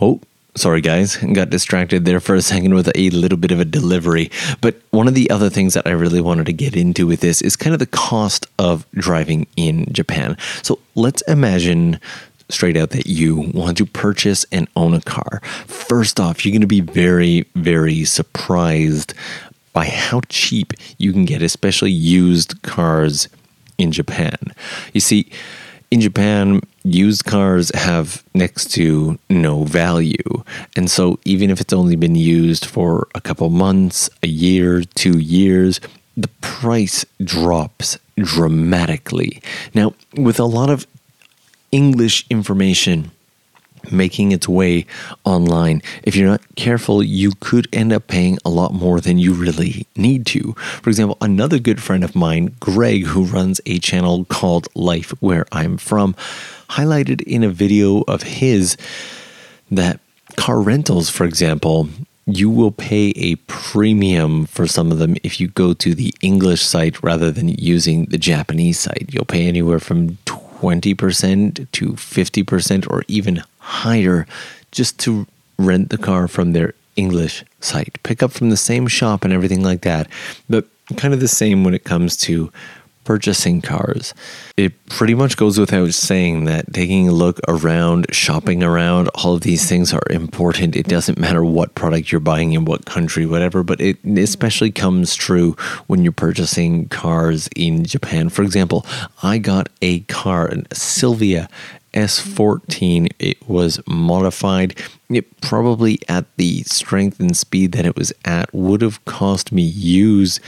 Oh, 0.00 0.20
sorry 0.56 0.80
guys, 0.80 1.16
got 1.16 1.50
distracted 1.50 2.04
there 2.04 2.20
for 2.20 2.34
a 2.34 2.42
second 2.42 2.74
with 2.74 2.90
a 2.94 3.10
little 3.10 3.38
bit 3.38 3.50
of 3.50 3.60
a 3.60 3.64
delivery. 3.64 4.30
But 4.60 4.80
one 4.90 5.08
of 5.08 5.14
the 5.14 5.30
other 5.30 5.50
things 5.50 5.74
that 5.74 5.86
I 5.86 5.90
really 5.90 6.20
wanted 6.20 6.46
to 6.46 6.52
get 6.52 6.76
into 6.76 7.06
with 7.06 7.20
this 7.20 7.42
is 7.42 7.56
kind 7.56 7.72
of 7.72 7.78
the 7.78 7.86
cost 7.86 8.46
of 8.58 8.86
driving 8.92 9.46
in 9.56 9.92
Japan. 9.92 10.36
So 10.62 10.78
let's 10.94 11.22
imagine 11.22 12.00
straight 12.48 12.76
out 12.76 12.90
that 12.90 13.06
you 13.06 13.36
want 13.54 13.78
to 13.78 13.86
purchase 13.86 14.44
and 14.52 14.68
own 14.76 14.94
a 14.94 15.00
car. 15.00 15.40
First 15.66 16.20
off, 16.20 16.44
you're 16.44 16.52
going 16.52 16.60
to 16.60 16.66
be 16.66 16.80
very, 16.80 17.46
very 17.54 18.04
surprised 18.04 19.14
by 19.72 19.86
how 19.86 20.20
cheap 20.28 20.72
you 20.98 21.12
can 21.12 21.24
get, 21.24 21.42
especially 21.42 21.90
used 21.90 22.62
cars 22.62 23.28
in 23.78 23.92
Japan. 23.92 24.38
You 24.92 25.00
see, 25.00 25.30
in 25.90 26.00
Japan, 26.00 26.60
used 26.82 27.24
cars 27.24 27.70
have 27.74 28.24
next 28.34 28.72
to 28.72 29.18
no 29.28 29.64
value. 29.64 30.42
And 30.76 30.90
so, 30.90 31.18
even 31.24 31.50
if 31.50 31.60
it's 31.60 31.72
only 31.72 31.96
been 31.96 32.14
used 32.14 32.64
for 32.64 33.08
a 33.14 33.20
couple 33.20 33.48
months, 33.50 34.10
a 34.22 34.28
year, 34.28 34.82
two 34.82 35.18
years, 35.18 35.80
the 36.16 36.28
price 36.40 37.04
drops 37.22 37.98
dramatically. 38.16 39.42
Now, 39.74 39.94
with 40.16 40.38
a 40.38 40.44
lot 40.44 40.70
of 40.70 40.86
English 41.74 42.24
information 42.30 43.10
making 43.90 44.30
its 44.30 44.48
way 44.48 44.86
online. 45.24 45.82
If 46.04 46.14
you're 46.14 46.28
not 46.28 46.40
careful, 46.54 47.02
you 47.02 47.32
could 47.40 47.66
end 47.72 47.92
up 47.92 48.06
paying 48.06 48.38
a 48.44 48.48
lot 48.48 48.72
more 48.72 49.00
than 49.00 49.18
you 49.18 49.34
really 49.34 49.86
need 49.96 50.24
to. 50.26 50.52
For 50.82 50.88
example, 50.88 51.18
another 51.20 51.58
good 51.58 51.82
friend 51.82 52.04
of 52.04 52.14
mine, 52.14 52.54
Greg, 52.60 53.06
who 53.06 53.24
runs 53.24 53.60
a 53.66 53.80
channel 53.80 54.24
called 54.26 54.68
Life 54.76 55.10
Where 55.20 55.46
I'm 55.50 55.76
From, 55.76 56.14
highlighted 56.70 57.22
in 57.22 57.42
a 57.42 57.50
video 57.50 58.02
of 58.02 58.22
his 58.22 58.76
that 59.70 59.98
car 60.36 60.60
rentals, 60.60 61.10
for 61.10 61.24
example, 61.24 61.88
you 62.26 62.48
will 62.48 62.70
pay 62.70 63.12
a 63.16 63.34
premium 63.48 64.46
for 64.46 64.66
some 64.68 64.92
of 64.92 64.98
them 64.98 65.16
if 65.24 65.40
you 65.40 65.48
go 65.48 65.74
to 65.74 65.94
the 65.94 66.14
English 66.22 66.62
site 66.62 67.02
rather 67.02 67.30
than 67.30 67.48
using 67.48 68.06
the 68.06 68.18
Japanese 68.18 68.78
site. 68.78 69.10
You'll 69.10 69.26
pay 69.26 69.46
anywhere 69.46 69.80
from 69.80 70.16
20% 70.64 71.66
to 71.72 71.92
50% 71.92 72.90
or 72.90 73.04
even 73.06 73.42
higher 73.58 74.26
just 74.72 74.98
to 75.00 75.26
rent 75.58 75.90
the 75.90 75.98
car 75.98 76.26
from 76.26 76.52
their 76.52 76.74
English 76.96 77.44
site. 77.60 77.98
Pick 78.02 78.22
up 78.22 78.32
from 78.32 78.50
the 78.50 78.56
same 78.56 78.86
shop 78.86 79.24
and 79.24 79.32
everything 79.32 79.62
like 79.62 79.82
that. 79.82 80.08
But 80.48 80.66
kind 80.96 81.12
of 81.12 81.20
the 81.20 81.28
same 81.28 81.64
when 81.64 81.74
it 81.74 81.84
comes 81.84 82.16
to 82.18 82.50
purchasing 83.04 83.60
cars. 83.60 84.14
It 84.56 84.86
pretty 84.86 85.14
much 85.14 85.36
goes 85.36 85.58
without 85.58 85.92
saying 85.94 86.44
that 86.44 86.72
taking 86.72 87.08
a 87.08 87.12
look 87.12 87.40
around, 87.46 88.06
shopping 88.14 88.62
around, 88.62 89.08
all 89.14 89.34
of 89.34 89.42
these 89.42 89.68
things 89.68 89.92
are 89.92 90.02
important. 90.10 90.76
It 90.76 90.86
doesn't 90.88 91.18
matter 91.18 91.44
what 91.44 91.74
product 91.74 92.10
you're 92.10 92.20
buying 92.20 92.52
in 92.52 92.64
what 92.64 92.86
country, 92.86 93.26
whatever, 93.26 93.62
but 93.62 93.80
it 93.80 93.98
especially 94.04 94.70
comes 94.70 95.14
true 95.14 95.52
when 95.86 96.02
you're 96.02 96.12
purchasing 96.12 96.88
cars 96.88 97.48
in 97.54 97.84
Japan. 97.84 98.28
For 98.28 98.42
example, 98.42 98.86
I 99.22 99.38
got 99.38 99.68
a 99.82 100.00
car, 100.00 100.48
a 100.48 100.74
Silvia 100.74 101.48
S14. 101.94 103.08
It 103.18 103.48
was 103.48 103.80
modified. 103.86 104.80
It 105.08 105.40
probably 105.40 106.00
at 106.08 106.24
the 106.36 106.62
strength 106.64 107.20
and 107.20 107.36
speed 107.36 107.72
that 107.72 107.86
it 107.86 107.96
was 107.96 108.12
at 108.24 108.52
would 108.52 108.82
have 108.82 109.04
cost 109.04 109.52
me 109.52 109.62
used 109.62 110.40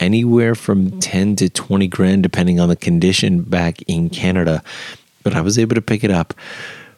anywhere 0.00 0.54
from 0.54 0.86
mm-hmm. 0.86 0.98
10 0.98 1.36
to 1.36 1.48
20 1.48 1.88
grand, 1.88 2.22
depending 2.22 2.60
on 2.60 2.68
the 2.68 2.76
condition 2.76 3.42
back 3.42 3.80
in 3.82 4.10
Canada. 4.10 4.62
But 5.22 5.34
I 5.34 5.40
was 5.40 5.58
able 5.58 5.74
to 5.74 5.82
pick 5.82 6.04
it 6.04 6.10
up 6.10 6.34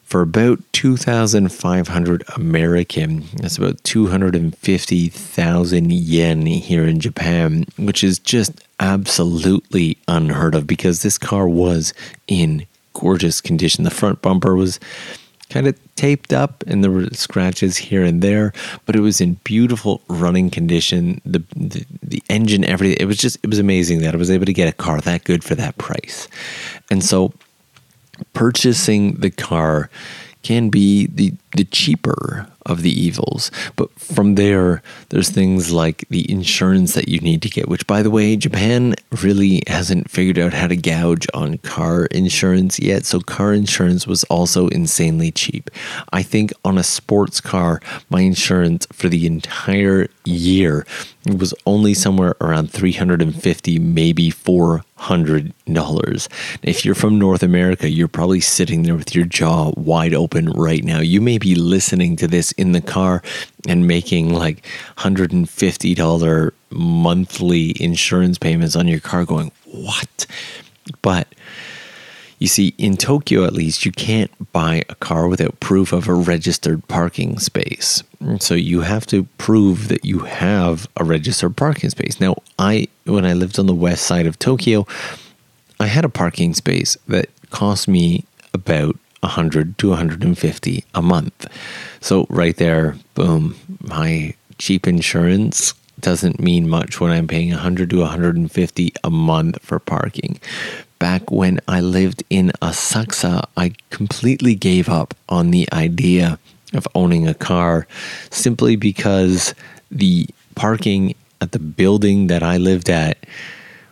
for 0.05 0.23
about 0.23 0.59
2,500 0.73 2.25
American. 2.35 3.25
That's 3.35 3.57
about 3.57 3.85
250,000 3.85 5.93
yen 5.93 6.47
here 6.47 6.85
in 6.85 6.99
Japan, 6.99 7.65
which 7.77 8.03
is 8.03 8.19
just 8.19 8.61
absolutely 8.81 9.97
unheard 10.09 10.57
of 10.57 10.67
because 10.67 11.03
this 11.03 11.17
car 11.17 11.49
was 11.49 11.95
in 12.27 12.67
gorgeous 12.93 13.41
condition. 13.41 13.85
The 13.85 13.91
front 13.91 14.21
bumper 14.21 14.57
was 14.57 14.81
kind 15.51 15.67
of 15.67 15.79
taped 15.97 16.33
up 16.33 16.65
and 16.67 16.83
there 16.83 16.91
were 16.91 17.07
scratches 17.13 17.77
here 17.77 18.05
and 18.05 18.23
there, 18.23 18.53
but 18.87 18.97
it 18.97 19.01
was 19.01 19.21
in 19.21 19.35
beautiful 19.45 20.01
running 20.09 20.49
condition. 20.49 21.21
The, 21.25 21.43
the, 21.55 21.85
the 22.03 22.23
engine, 22.31 22.65
everything. 22.65 22.97
It 22.99 23.07
was 23.07 23.19
just 23.19 23.39
it 23.43 23.49
was 23.49 23.59
amazing 23.59 24.01
that 24.01 24.15
I 24.15 24.17
was 24.17 24.31
able 24.31 24.47
to 24.47 24.53
get 24.53 24.69
a 24.69 24.73
car 24.73 25.01
that 25.01 25.25
good 25.25 25.45
for 25.45 25.55
that 25.57 25.77
price. 25.77 26.29
And 26.91 27.05
so 27.05 27.33
purchasing 28.33 29.15
the 29.17 29.31
car 29.31 29.91
can 30.43 30.71
be 30.71 31.07
the, 31.07 31.35
the 31.53 31.65
cheaper 31.65 32.47
of 32.67 32.83
the 32.83 32.91
evils. 32.91 33.51
But 33.77 33.91
from 33.99 34.35
there, 34.35 34.83
there's 35.09 35.31
things 35.31 35.73
like 35.73 36.05
the 36.09 36.31
insurance 36.31 36.95
that 36.95 37.09
you 37.09 37.19
need 37.21 37.43
to 37.43 37.49
get, 37.49 37.69
which, 37.69 37.87
by 37.87 38.03
the 38.03 38.11
way, 38.11 38.37
Japan 38.37 38.95
really 39.23 39.63
hasn't 39.67 40.11
figured 40.11 40.39
out 40.39 40.53
how 40.53 40.67
to 40.67 40.77
gouge 40.77 41.27
on 41.35 41.59
car 41.59 42.07
insurance 42.07 42.79
yet. 42.79 43.05
So, 43.05 43.21
car 43.21 43.53
insurance 43.53 44.07
was 44.07 44.25
also 44.25 44.69
insanely 44.69 45.33
cheap. 45.33 45.71
I 46.13 46.23
think 46.23 46.53
on 46.65 46.79
a 46.79 46.85
sports 46.85 47.41
car, 47.41 47.81
my 48.09 48.21
insurance 48.21 48.87
for 48.93 49.09
the 49.09 49.27
entire 49.27 50.09
year 50.25 50.87
was 51.27 51.53
only 51.67 51.93
somewhere 51.93 52.35
around 52.41 52.71
350 52.71 53.79
maybe 53.79 54.31
400 54.31 55.53
dollars 55.71 56.29
if 56.63 56.85
you're 56.85 56.95
from 56.95 57.19
north 57.19 57.43
america 57.43 57.91
you're 57.91 58.09
probably 58.09 58.41
sitting 58.41 58.83
there 58.83 58.97
with 58.97 59.15
your 59.15 59.27
jaw 59.27 59.71
wide 59.77 60.15
open 60.15 60.51
right 60.53 60.83
now 60.83 60.99
you 60.99 61.21
may 61.21 61.39
be 61.41 61.55
listening 61.57 62.15
to 62.17 62.29
this 62.29 62.53
in 62.53 62.73
the 62.73 62.81
car 62.81 63.23
and 63.67 63.87
making 63.87 64.33
like 64.33 64.65
$150 64.99 66.53
monthly 66.71 67.83
insurance 67.83 68.39
payments 68.39 68.77
on 68.77 68.87
your 68.87 69.01
car 69.01 69.25
going 69.25 69.51
what 69.65 70.27
but 71.03 71.27
You 72.41 72.49
see, 72.49 72.75
in 72.79 72.97
Tokyo 72.97 73.45
at 73.45 73.53
least, 73.53 73.85
you 73.85 73.93
can't 73.93 74.31
buy 74.53 74.83
a 74.89 74.95
car 74.95 75.29
without 75.29 75.61
proof 75.61 75.93
of 75.93 76.09
a 76.09 76.15
registered 76.15 76.89
parking 76.89 77.39
space. 77.39 78.03
So 78.39 78.55
you 78.55 78.81
have 78.81 79.05
to 79.07 79.25
prove 79.37 79.89
that 79.89 80.07
you 80.07 80.21
have 80.21 80.89
a 80.97 81.05
registered 81.05 81.55
parking 81.55 81.91
space. 81.91 82.19
Now, 82.19 82.37
I 82.59 82.89
when 83.05 83.27
I 83.27 83.35
lived 83.35 83.59
on 83.59 83.67
the 83.67 83.75
west 83.75 84.05
side 84.05 84.27
of 84.27 84.39
Tokyo, 84.39 84.87
I 85.79 85.87
had 85.87 86.07
a 86.07 86.09
parking 86.09 86.55
space 86.55 86.97
that 87.09 87.29
cost 87.51 87.87
me 87.87 88.25
about 88.55 88.97
100 89.21 89.79
to 89.79 89.91
150 89.91 90.85
a 90.95 91.03
month. 91.03 91.47
So 92.01 92.27
right 92.29 92.57
there, 92.57 92.97
boom, 93.15 93.57
my 93.81 94.35
cheap 94.59 94.87
insurance 94.87 95.75
doesn't 96.01 96.41
mean 96.41 96.69
much 96.69 97.01
when 97.01 97.11
I'm 97.11 97.29
paying 97.29 97.51
100 97.51 97.91
to 97.91 98.01
150 98.01 98.93
a 99.05 99.11
month 99.11 99.61
for 99.63 99.79
parking. 99.79 100.41
Back 100.99 101.31
when 101.31 101.61
I 101.69 101.81
lived 101.81 102.23
in 102.31 102.53
Asakusa, 102.63 103.45
I 103.57 103.73
completely 103.91 104.55
gave 104.55 104.89
up 104.89 105.15
on 105.29 105.51
the 105.51 105.69
idea 105.73 106.39
of 106.73 106.87
owning 106.95 107.27
a 107.27 107.35
car 107.35 107.87
simply 108.31 108.77
because 108.77 109.55
the 109.91 110.29
parking 110.55 111.15
at 111.41 111.53
the 111.53 111.59
building 111.59 112.27
that 112.29 112.43
I 112.43 112.57
lived 112.59 112.91
at 112.91 113.19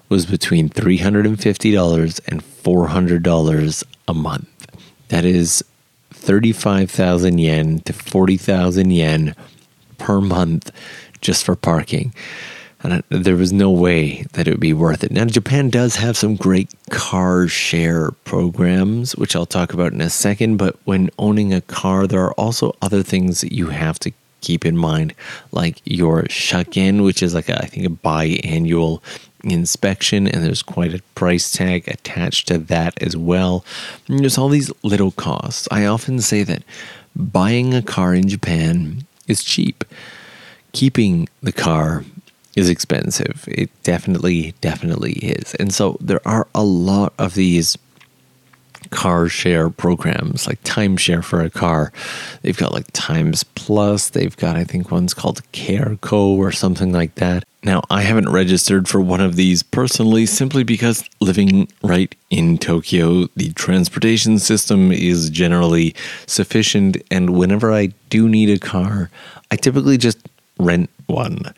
was 0.09 0.27
between 0.27 0.69
$350 0.69 2.21
and 2.29 2.43
$400 2.43 3.85
a 4.07 4.15
month. 4.15 4.58
That 5.09 5.25
is 5.25 5.65
35,000 6.11 7.39
yen 7.39 7.81
to 7.81 7.93
40,000 7.93 8.91
yen 8.91 9.35
per 9.99 10.21
month 10.21 10.71
just 11.21 11.45
for 11.45 11.57
parking. 11.57 12.15
And 12.81 13.03
there 13.09 13.35
was 13.35 13.53
no 13.53 13.71
way 13.71 14.23
that 14.35 14.47
it 14.47 14.53
would 14.53 14.61
be 14.61 14.73
worth 14.73 15.03
it. 15.03 15.11
Now, 15.11 15.25
Japan 15.25 15.69
does 15.69 15.97
have 15.97 16.17
some 16.17 16.37
great 16.37 16.71
car 16.91 17.49
share 17.49 18.13
programs, 18.25 19.17
which 19.17 19.35
I'll 19.35 19.47
talk 19.47 19.73
about 19.73 19.93
in 19.93 20.01
a 20.01 20.11
second. 20.11 20.59
But 20.59 20.77
when 20.85 21.11
owning 21.19 21.53
a 21.53 21.61
car, 21.61 22.07
there 22.07 22.23
are 22.23 22.35
also 22.35 22.77
other 22.81 23.03
things 23.03 23.41
that 23.41 23.53
you 23.53 23.69
have 23.69 23.99
to 24.01 24.13
keep 24.43 24.65
in 24.65 24.77
mind, 24.77 25.13
like 25.51 25.81
your 25.85 26.29
shaken, 26.29 27.03
which 27.03 27.21
is 27.21 27.35
like 27.35 27.49
a, 27.49 27.61
I 27.61 27.67
think 27.67 27.85
a 27.85 27.89
biannual 27.89 29.03
inspection, 29.45 30.27
and 30.27 30.45
there's 30.45 30.63
quite 30.63 30.95
a 30.95 31.03
price 31.15 31.51
tag 31.51 31.89
attached 31.89 32.49
to 32.49 32.59
that 32.59 33.01
as 33.03 33.17
well. 33.17 33.65
And 34.09 34.21
there's 34.21 34.39
all 34.39 34.49
these 34.49 34.73
little 34.83 35.13
costs. 35.13 35.69
I 35.71 35.87
often 35.87 36.21
say 36.21 36.43
that 36.43 36.63
buying 37.15 37.75
a 37.75 37.83
car 37.83 38.15
in 38.15 38.29
Japan 38.29 39.05
is 39.27 39.43
cheap 39.43 39.85
keeping 40.73 41.29
the 41.43 41.53
car 41.53 42.05
is 42.57 42.69
expensive. 42.69 43.45
It 43.49 43.71
definitely, 43.83 44.55
definitely 44.61 45.13
is. 45.15 45.55
And 45.55 45.73
so 45.73 45.97
there 46.01 46.21
are 46.27 46.47
a 46.55 46.63
lot 46.63 47.13
of 47.19 47.35
these 47.35 47.77
car 48.91 49.29
share 49.29 49.71
programs 49.71 50.47
like 50.47 50.63
timeshare 50.63 51.23
for 51.23 51.41
a 51.41 51.51
car. 51.51 51.93
They've 52.43 52.57
got 52.57 52.73
like 52.73 52.87
Times 52.93 53.43
Plus. 53.43 54.11
They've 54.11 54.37
got, 54.37 54.57
I 54.57 54.65
think, 54.65 54.91
one's 54.91 55.15
called 55.15 55.43
Careco 55.53 56.37
or 56.37 56.53
something 56.53 56.93
like 56.93 57.17
that. 57.17 57.45
Now, 57.69 57.83
I 57.91 58.01
haven't 58.01 58.31
registered 58.31 58.89
for 58.89 58.99
one 58.99 59.21
of 59.21 59.37
these 59.37 59.63
personally 59.63 60.25
simply 60.25 60.65
because 60.65 61.05
living 61.21 61.69
right 61.83 62.15
in 62.31 62.57
Tokyo, 62.57 63.27
the 63.37 63.53
transportation 63.53 64.39
system 64.39 64.91
is 64.91 65.29
generally 65.29 65.95
sufficient. 66.25 66.97
And 67.11 67.37
whenever 67.37 67.71
I 67.71 67.89
do 68.09 68.27
need 68.27 68.49
a 68.49 68.59
car, 68.59 69.11
I 69.51 69.57
typically 69.57 69.99
just 69.99 70.17
rent 70.59 70.91
one. 71.09 71.55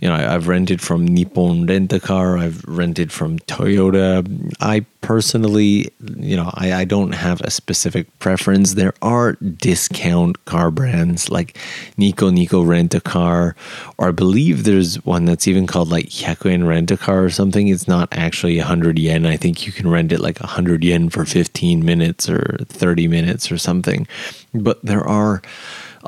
You 0.00 0.08
know, 0.08 0.14
I've 0.14 0.46
rented 0.46 0.80
from 0.80 1.06
Nippon 1.06 1.66
Rent 1.66 1.92
a 1.92 2.00
Car. 2.00 2.36
I've 2.36 2.62
rented 2.64 3.10
from 3.10 3.38
Toyota. 3.40 4.54
I 4.60 4.84
personally, 5.00 5.90
you 6.16 6.36
know, 6.36 6.50
I, 6.54 6.72
I 6.74 6.84
don't 6.84 7.12
have 7.12 7.40
a 7.40 7.50
specific 7.50 8.06
preference. 8.18 8.74
There 8.74 8.92
are 9.00 9.32
discount 9.32 10.44
car 10.44 10.70
brands 10.70 11.30
like 11.30 11.56
Nico 11.96 12.30
Nico 12.30 12.62
Rent 12.62 12.94
a 12.94 13.00
Car, 13.00 13.56
or 13.96 14.08
I 14.08 14.12
believe 14.12 14.64
there's 14.64 14.96
one 15.04 15.24
that's 15.24 15.48
even 15.48 15.66
called 15.66 15.90
like 15.90 16.06
Hyakuen 16.06 16.68
Rent 16.68 16.90
a 16.90 16.96
Car 16.98 17.24
or 17.24 17.30
something. 17.30 17.68
It's 17.68 17.88
not 17.88 18.08
actually 18.12 18.58
100 18.58 18.98
yen. 18.98 19.24
I 19.24 19.36
think 19.36 19.66
you 19.66 19.72
can 19.72 19.88
rent 19.88 20.12
it 20.12 20.20
like 20.20 20.40
100 20.40 20.84
yen 20.84 21.08
for 21.08 21.24
15 21.24 21.84
minutes 21.84 22.28
or 22.28 22.58
30 22.68 23.08
minutes 23.08 23.50
or 23.50 23.56
something. 23.56 24.06
But 24.52 24.84
there 24.84 25.06
are 25.06 25.40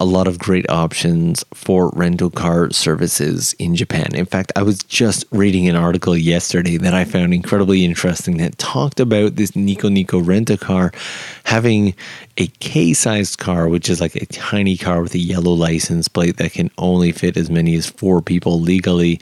a 0.02 0.04
lot 0.04 0.26
of 0.26 0.36
great 0.36 0.68
options 0.68 1.44
for 1.54 1.90
rental 1.90 2.28
car 2.28 2.72
services 2.72 3.54
in 3.60 3.76
Japan. 3.76 4.08
In 4.16 4.26
fact, 4.26 4.50
I 4.56 4.64
was 4.64 4.82
just 4.82 5.24
reading 5.30 5.68
an 5.68 5.76
article 5.76 6.16
yesterday 6.16 6.76
that 6.78 6.92
I 6.92 7.04
found 7.04 7.32
incredibly 7.32 7.84
interesting 7.84 8.38
that 8.38 8.58
talked 8.58 8.98
about 8.98 9.36
this 9.36 9.54
Nico 9.54 9.88
Nico 9.88 10.18
rent 10.18 10.50
a 10.50 10.58
car 10.58 10.90
having 11.44 11.94
a 12.36 12.48
K 12.48 12.94
sized 12.94 13.38
car, 13.38 13.68
which 13.68 13.88
is 13.88 14.00
like 14.00 14.16
a 14.16 14.26
tiny 14.26 14.76
car 14.76 15.02
with 15.02 15.14
a 15.14 15.20
yellow 15.20 15.52
license 15.52 16.08
plate 16.08 16.36
that 16.38 16.50
can 16.50 16.68
only 16.78 17.12
fit 17.12 17.36
as 17.36 17.48
many 17.48 17.76
as 17.76 17.86
four 17.88 18.20
people 18.20 18.58
legally 18.58 19.20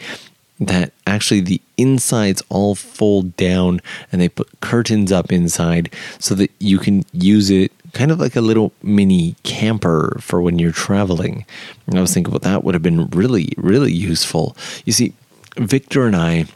that 0.61 0.93
actually 1.07 1.41
the 1.41 1.61
insides 1.77 2.43
all 2.51 2.75
fold 2.75 3.35
down 3.37 3.81
and 4.13 4.21
they 4.21 4.29
put 4.29 4.49
curtains 4.61 5.11
up 5.11 5.33
inside 5.33 5.93
so 6.19 6.35
that 6.35 6.51
you 6.59 6.79
can 6.79 7.03
use 7.13 7.51
it 7.51 7.73
kind 7.93 8.11
of 8.11 8.21
like 8.21 8.37
a 8.37 8.41
little 8.41 8.73
mini 8.83 9.37
camper 9.43 10.17
for 10.21 10.41
when 10.41 10.59
you're 10.59 10.73
traveling. 10.73 11.45
And 11.87 11.99
I 11.99 12.01
was 12.01 12.15
thinking, 12.15 12.33
well, 12.33 12.41
that 12.41 12.65
would 12.65 12.75
have 12.75 12.83
been 12.83 13.09
really, 13.09 13.53
really 13.57 13.93
useful. 13.93 14.57
You 14.85 14.93
see, 14.93 15.13
Victor 15.57 16.07
and 16.07 16.17
I 16.17 16.47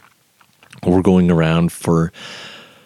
were 0.83 1.01
going 1.01 1.31
around 1.31 1.71
for 1.71 2.11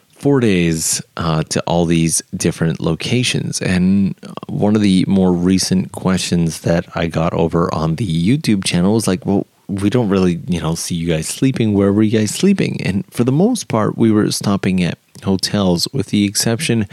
four 0.10 0.42
days 0.42 1.02
uh, 1.16 1.44
to 1.44 1.62
all 1.62 1.86
these 1.86 2.22
different 2.36 2.82
locations. 2.82 3.62
And 3.62 4.16
one 4.48 4.76
of 4.76 4.82
the 4.82 5.06
more 5.08 5.32
recent 5.32 5.94
questions 5.94 6.62
that 6.62 6.86
I 6.96 7.08
got 7.08 7.34
over 7.34 7.74
on 7.74 7.96
the 7.96 8.06
YouTube 8.06 8.66
channel 8.66 8.94
was 8.96 9.08
like, 9.08 9.26
well, 9.26 9.48
we 9.68 9.90
don't 9.90 10.10
really, 10.10 10.42
you 10.48 10.60
know, 10.60 10.76
see 10.76 10.96
you 10.96 11.08
guys 11.08 11.28
sleeping. 11.28 11.74
Where 11.74 11.94
were 11.94 12.04
you 12.04 12.20
guys 12.20 12.32
sleeping? 12.32 12.82
And 12.82 13.06
for 13.14 13.24
the 13.24 13.32
most 13.32 13.68
part, 13.68 13.98
we 13.98 14.12
were 14.12 14.32
stopping 14.32 14.84
at 14.84 14.98
hotels, 15.24 15.88
with 15.94 16.08
the 16.08 16.26
exception 16.26 16.88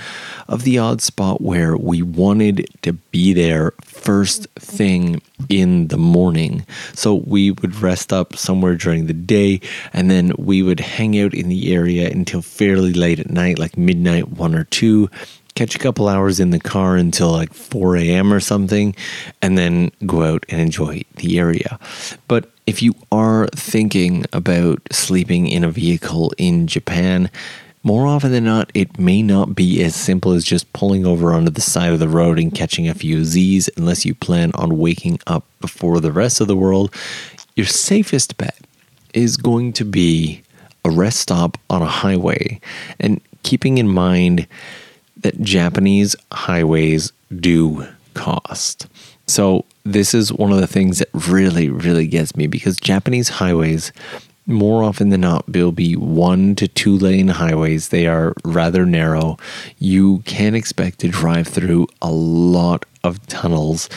of 0.48 0.62
the 0.62 0.78
odd 0.78 1.00
spot 1.00 1.40
where 1.40 1.76
we 1.76 2.02
wanted 2.02 2.68
to 2.82 2.92
be 2.92 3.32
there 3.32 3.72
first 3.82 4.46
thing 4.54 5.20
in 5.48 5.88
the 5.88 5.96
morning. 5.96 6.64
So 6.94 7.14
we 7.14 7.50
would 7.50 7.76
rest 7.76 8.12
up 8.12 8.36
somewhere 8.36 8.76
during 8.76 9.06
the 9.06 9.12
day 9.12 9.60
and 9.92 10.10
then 10.10 10.32
we 10.38 10.62
would 10.62 10.80
hang 10.80 11.18
out 11.20 11.34
in 11.34 11.48
the 11.48 11.74
area 11.74 12.10
until 12.10 12.42
fairly 12.42 12.92
late 12.92 13.18
at 13.18 13.30
night, 13.30 13.58
like 13.58 13.76
midnight, 13.76 14.28
one 14.28 14.54
or 14.54 14.64
two. 14.64 15.10
Catch 15.54 15.74
a 15.74 15.78
couple 15.78 16.06
hours 16.06 16.38
in 16.38 16.50
the 16.50 16.60
car 16.60 16.96
until 16.96 17.32
like 17.32 17.54
4 17.54 17.96
a.m. 17.96 18.30
or 18.30 18.40
something, 18.40 18.94
and 19.40 19.56
then 19.56 19.90
go 20.04 20.22
out 20.22 20.44
and 20.50 20.60
enjoy 20.60 21.02
the 21.14 21.38
area. 21.38 21.78
But 22.28 22.50
if 22.66 22.82
you 22.82 22.94
are 23.10 23.46
thinking 23.54 24.26
about 24.34 24.82
sleeping 24.92 25.46
in 25.46 25.64
a 25.64 25.70
vehicle 25.70 26.32
in 26.36 26.66
Japan, 26.66 27.30
more 27.86 28.04
often 28.04 28.32
than 28.32 28.42
not, 28.42 28.68
it 28.74 28.98
may 28.98 29.22
not 29.22 29.54
be 29.54 29.80
as 29.84 29.94
simple 29.94 30.32
as 30.32 30.44
just 30.44 30.72
pulling 30.72 31.06
over 31.06 31.32
onto 31.32 31.52
the 31.52 31.60
side 31.60 31.92
of 31.92 32.00
the 32.00 32.08
road 32.08 32.36
and 32.36 32.52
catching 32.52 32.88
a 32.88 32.94
few 32.94 33.24
Z's 33.24 33.70
unless 33.76 34.04
you 34.04 34.12
plan 34.12 34.50
on 34.56 34.76
waking 34.76 35.20
up 35.28 35.44
before 35.60 36.00
the 36.00 36.10
rest 36.10 36.40
of 36.40 36.48
the 36.48 36.56
world. 36.56 36.92
Your 37.54 37.66
safest 37.66 38.36
bet 38.38 38.58
is 39.14 39.36
going 39.36 39.72
to 39.74 39.84
be 39.84 40.42
a 40.84 40.90
rest 40.90 41.20
stop 41.20 41.58
on 41.70 41.80
a 41.80 41.86
highway 41.86 42.60
and 42.98 43.20
keeping 43.44 43.78
in 43.78 43.86
mind 43.86 44.48
that 45.18 45.40
Japanese 45.40 46.16
highways 46.32 47.12
do 47.38 47.86
cost. 48.14 48.88
So, 49.28 49.64
this 49.84 50.12
is 50.12 50.32
one 50.32 50.50
of 50.50 50.58
the 50.58 50.66
things 50.66 50.98
that 50.98 51.08
really, 51.28 51.70
really 51.70 52.08
gets 52.08 52.34
me 52.34 52.48
because 52.48 52.76
Japanese 52.76 53.28
highways 53.28 53.92
more 54.46 54.82
often 54.82 55.08
than 55.08 55.22
not, 55.22 55.48
will 55.48 55.72
be 55.72 55.96
one 55.96 56.54
to 56.56 56.68
two 56.68 56.96
lane 56.96 57.28
highways. 57.28 57.88
They 57.88 58.06
are 58.06 58.32
rather 58.44 58.86
narrow. 58.86 59.36
You 59.78 60.20
can 60.20 60.54
expect 60.54 61.00
to 61.00 61.08
drive 61.08 61.48
through 61.48 61.88
a 62.00 62.10
lot 62.10 62.86
of 63.02 63.24
tunnels, 63.26 63.88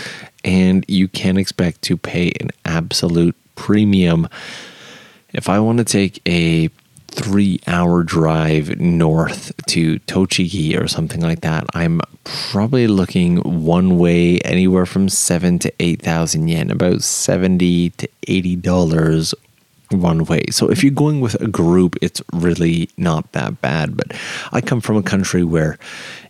and 0.44 0.86
you 0.88 1.08
can 1.08 1.38
expect 1.38 1.82
to 1.84 1.98
pay 1.98 2.32
an 2.40 2.50
absolute 2.66 3.36
premium. 3.56 4.28
If 5.34 5.50
I 5.50 5.60
want 5.60 5.78
to 5.78 5.86
take 5.86 6.22
a 6.28 6.70
three 7.12 7.60
hour 7.68 8.04
drive 8.04 8.80
north 8.80 9.52
to 9.68 10.00
Tochigi 10.02 10.80
or 10.80 10.88
something 10.88 11.22
like 11.22 11.42
that, 11.42 11.66
I'm 11.74 12.02
probably 12.24 12.88
looking 12.88 13.38
one 13.38 13.98
way 13.98 14.40
anywhere 14.40 14.86
from 14.86 15.10
seven 15.10 15.60
to 15.60 15.74
eight 15.80 16.02
thousand 16.02 16.48
yen, 16.48 16.72
about 16.72 17.04
seventy 17.04 17.92
to 17.92 18.08
eighty 18.28 18.56
dollars 18.56 19.34
one 19.90 20.26
way. 20.26 20.46
So 20.52 20.70
if 20.70 20.84
you're 20.84 20.92
going 20.92 21.22
with 21.22 21.40
a 21.42 21.48
group, 21.48 21.96
it's 22.02 22.22
really 22.34 22.90
not 22.98 23.32
that 23.32 23.62
bad. 23.62 23.98
But 23.98 24.14
I 24.52 24.62
come 24.62 24.82
from 24.82 24.98
a 24.98 25.04
country 25.04 25.44
where, 25.44 25.78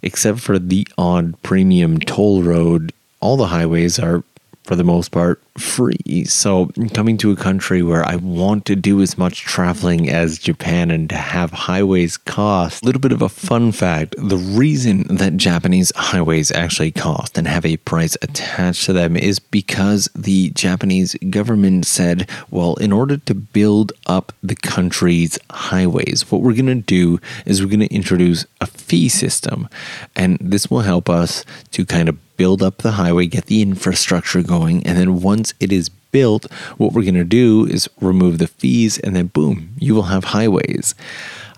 except 0.01 0.39
for 0.39 0.59
the 0.59 0.87
odd 0.97 1.41
premium 1.43 1.99
toll 1.99 2.43
road, 2.43 2.93
all 3.19 3.37
the 3.37 3.47
highways 3.47 3.99
are 3.99 4.23
for 4.69 4.75
the 4.75 4.83
most 4.83 5.09
part, 5.09 5.41
free. 5.57 6.25
So, 6.25 6.69
coming 6.93 7.17
to 7.17 7.31
a 7.31 7.35
country 7.35 7.81
where 7.81 8.07
I 8.07 8.17
want 8.17 8.65
to 8.65 8.75
do 8.75 9.01
as 9.01 9.17
much 9.17 9.41
traveling 9.41 10.07
as 10.07 10.37
Japan 10.37 10.91
and 10.91 11.09
to 11.09 11.15
have 11.15 11.49
highways 11.49 12.17
cost, 12.17 12.83
a 12.83 12.85
little 12.85 13.01
bit 13.01 13.11
of 13.11 13.23
a 13.23 13.29
fun 13.29 13.71
fact 13.71 14.13
the 14.19 14.37
reason 14.37 15.07
that 15.09 15.37
Japanese 15.37 15.91
highways 15.95 16.51
actually 16.51 16.91
cost 16.91 17.35
and 17.35 17.47
have 17.47 17.65
a 17.65 17.77
price 17.77 18.15
attached 18.21 18.85
to 18.85 18.93
them 18.93 19.17
is 19.17 19.39
because 19.39 20.07
the 20.13 20.51
Japanese 20.51 21.15
government 21.31 21.87
said, 21.87 22.29
well, 22.51 22.75
in 22.75 22.91
order 22.91 23.17
to 23.17 23.33
build 23.33 23.91
up 24.05 24.33
the 24.43 24.55
country's 24.55 25.39
highways, 25.49 26.29
what 26.31 26.43
we're 26.43 26.53
going 26.53 26.67
to 26.67 26.75
do 26.75 27.19
is 27.47 27.59
we're 27.59 27.75
going 27.75 27.79
to 27.79 27.95
introduce 27.95 28.45
a 28.61 28.67
fee 28.67 29.09
system. 29.09 29.67
And 30.15 30.37
this 30.39 30.69
will 30.69 30.81
help 30.81 31.09
us 31.09 31.43
to 31.71 31.87
kind 31.87 32.07
of 32.07 32.19
build 32.39 32.63
up 32.63 32.77
the 32.77 32.91
highway, 32.91 33.25
get 33.25 33.47
the 33.47 33.61
infrastructure 33.61 34.41
going, 34.41 34.81
and 34.87 34.97
then 34.97 35.21
once 35.21 35.53
it 35.59 35.73
is 35.73 35.89
built, 35.89 36.49
what 36.77 36.93
we're 36.93 37.01
going 37.01 37.13
to 37.15 37.25
do 37.25 37.65
is 37.65 37.89
remove 37.99 38.37
the 38.37 38.47
fees, 38.47 38.97
and 38.97 39.13
then 39.13 39.27
boom, 39.27 39.75
you 39.77 39.93
will 39.93 40.03
have 40.03 40.23
highways. 40.23 40.95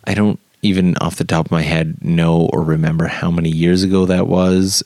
I 0.05 0.15
don't 0.15 0.39
even 0.63 0.97
off 0.97 1.17
the 1.17 1.23
top 1.23 1.45
of 1.45 1.51
my 1.51 1.61
head 1.61 2.03
know 2.03 2.49
or 2.51 2.63
remember 2.63 3.05
how 3.05 3.29
many 3.29 3.49
years 3.49 3.83
ago 3.83 4.07
that 4.07 4.25
was, 4.25 4.83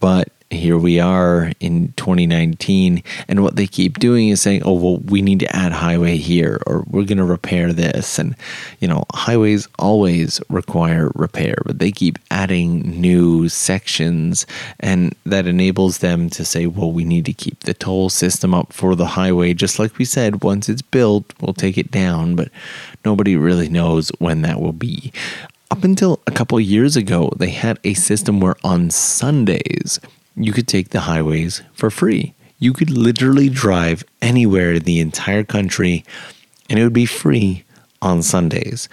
but 0.00 0.28
here 0.50 0.78
we 0.78 0.98
are 0.98 1.52
in 1.60 1.92
2019 1.96 3.02
and 3.28 3.42
what 3.42 3.56
they 3.56 3.66
keep 3.66 3.98
doing 3.98 4.28
is 4.28 4.40
saying 4.40 4.62
oh 4.64 4.72
well 4.72 4.96
we 4.98 5.20
need 5.20 5.38
to 5.40 5.56
add 5.56 5.72
highway 5.72 6.16
here 6.16 6.58
or 6.66 6.84
we're 6.88 7.04
going 7.04 7.18
to 7.18 7.24
repair 7.24 7.72
this 7.72 8.18
and 8.18 8.34
you 8.80 8.88
know 8.88 9.04
highways 9.12 9.68
always 9.78 10.40
require 10.48 11.10
repair 11.14 11.56
but 11.66 11.78
they 11.78 11.92
keep 11.92 12.18
adding 12.30 12.80
new 13.00 13.48
sections 13.48 14.46
and 14.80 15.14
that 15.26 15.46
enables 15.46 15.98
them 15.98 16.30
to 16.30 16.44
say 16.44 16.66
well 16.66 16.92
we 16.92 17.04
need 17.04 17.26
to 17.26 17.32
keep 17.32 17.60
the 17.60 17.74
toll 17.74 18.08
system 18.08 18.54
up 18.54 18.72
for 18.72 18.94
the 18.94 19.06
highway 19.06 19.52
just 19.52 19.78
like 19.78 19.98
we 19.98 20.04
said 20.04 20.42
once 20.42 20.68
it's 20.68 20.82
built 20.82 21.34
we'll 21.40 21.52
take 21.52 21.76
it 21.76 21.90
down 21.90 22.34
but 22.34 22.50
nobody 23.04 23.36
really 23.36 23.68
knows 23.68 24.10
when 24.18 24.42
that 24.42 24.60
will 24.60 24.72
be. 24.72 25.12
Up 25.70 25.84
until 25.84 26.20
a 26.26 26.30
couple 26.30 26.58
years 26.60 26.96
ago, 26.96 27.30
they 27.36 27.50
had 27.50 27.78
a 27.84 27.94
system 27.94 28.40
where 28.40 28.56
on 28.64 28.90
Sundays, 28.90 30.00
you 30.38 30.52
could 30.52 30.68
take 30.68 30.90
the 30.90 31.00
highways 31.00 31.62
for 31.74 31.90
free. 31.90 32.34
You 32.58 32.72
could 32.72 32.90
literally 32.90 33.48
drive 33.48 34.04
anywhere 34.20 34.72
in 34.72 34.82
the 34.82 35.00
entire 35.00 35.44
country 35.44 36.04
and 36.68 36.78
it 36.78 36.84
would 36.84 36.92
be 36.92 37.06
free 37.06 37.64
on 38.02 38.22
Sundays. 38.22 38.88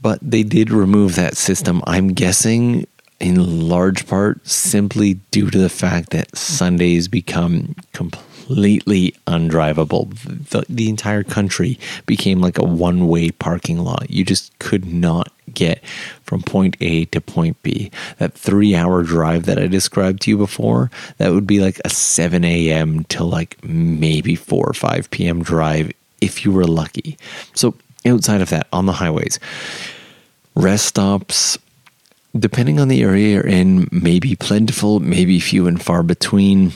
But 0.00 0.18
they 0.22 0.42
did 0.42 0.70
remove 0.70 1.14
that 1.14 1.36
system, 1.36 1.82
I'm 1.86 2.08
guessing 2.08 2.86
in 3.20 3.68
large 3.68 4.06
part 4.08 4.46
simply 4.46 5.14
due 5.30 5.48
to 5.48 5.58
the 5.58 5.68
fact 5.68 6.10
that 6.10 6.36
Sundays 6.36 7.06
become 7.06 7.76
completely 7.92 8.31
undrivable. 8.54 10.14
The, 10.50 10.64
the 10.68 10.88
entire 10.88 11.22
country 11.22 11.78
became 12.06 12.40
like 12.40 12.58
a 12.58 12.64
one 12.64 13.08
way 13.08 13.30
parking 13.30 13.78
lot. 13.78 14.10
You 14.10 14.24
just 14.24 14.58
could 14.58 14.86
not 14.86 15.32
get 15.52 15.84
from 16.24 16.42
point 16.42 16.76
A 16.80 17.04
to 17.06 17.20
point 17.20 17.62
B. 17.62 17.90
That 18.18 18.34
three 18.34 18.74
hour 18.74 19.02
drive 19.02 19.46
that 19.46 19.58
I 19.58 19.66
described 19.66 20.22
to 20.22 20.30
you 20.30 20.38
before, 20.38 20.90
that 21.18 21.32
would 21.32 21.46
be 21.46 21.60
like 21.60 21.80
a 21.84 21.90
7 21.90 22.44
a.m. 22.44 23.04
to 23.04 23.24
like 23.24 23.62
maybe 23.64 24.34
4 24.34 24.66
or 24.66 24.72
5 24.72 25.10
p.m. 25.10 25.42
drive 25.42 25.92
if 26.20 26.44
you 26.44 26.52
were 26.52 26.64
lucky. 26.64 27.18
So, 27.54 27.74
outside 28.06 28.40
of 28.40 28.50
that, 28.50 28.66
on 28.72 28.86
the 28.86 28.92
highways, 28.92 29.38
rest 30.54 30.86
stops, 30.86 31.58
depending 32.36 32.80
on 32.80 32.88
the 32.88 33.02
area 33.02 33.34
you're 33.34 33.46
in, 33.46 33.88
may 33.92 34.18
be 34.18 34.36
plentiful, 34.36 35.00
maybe 35.00 35.38
few 35.40 35.66
and 35.66 35.82
far 35.82 36.02
between 36.02 36.72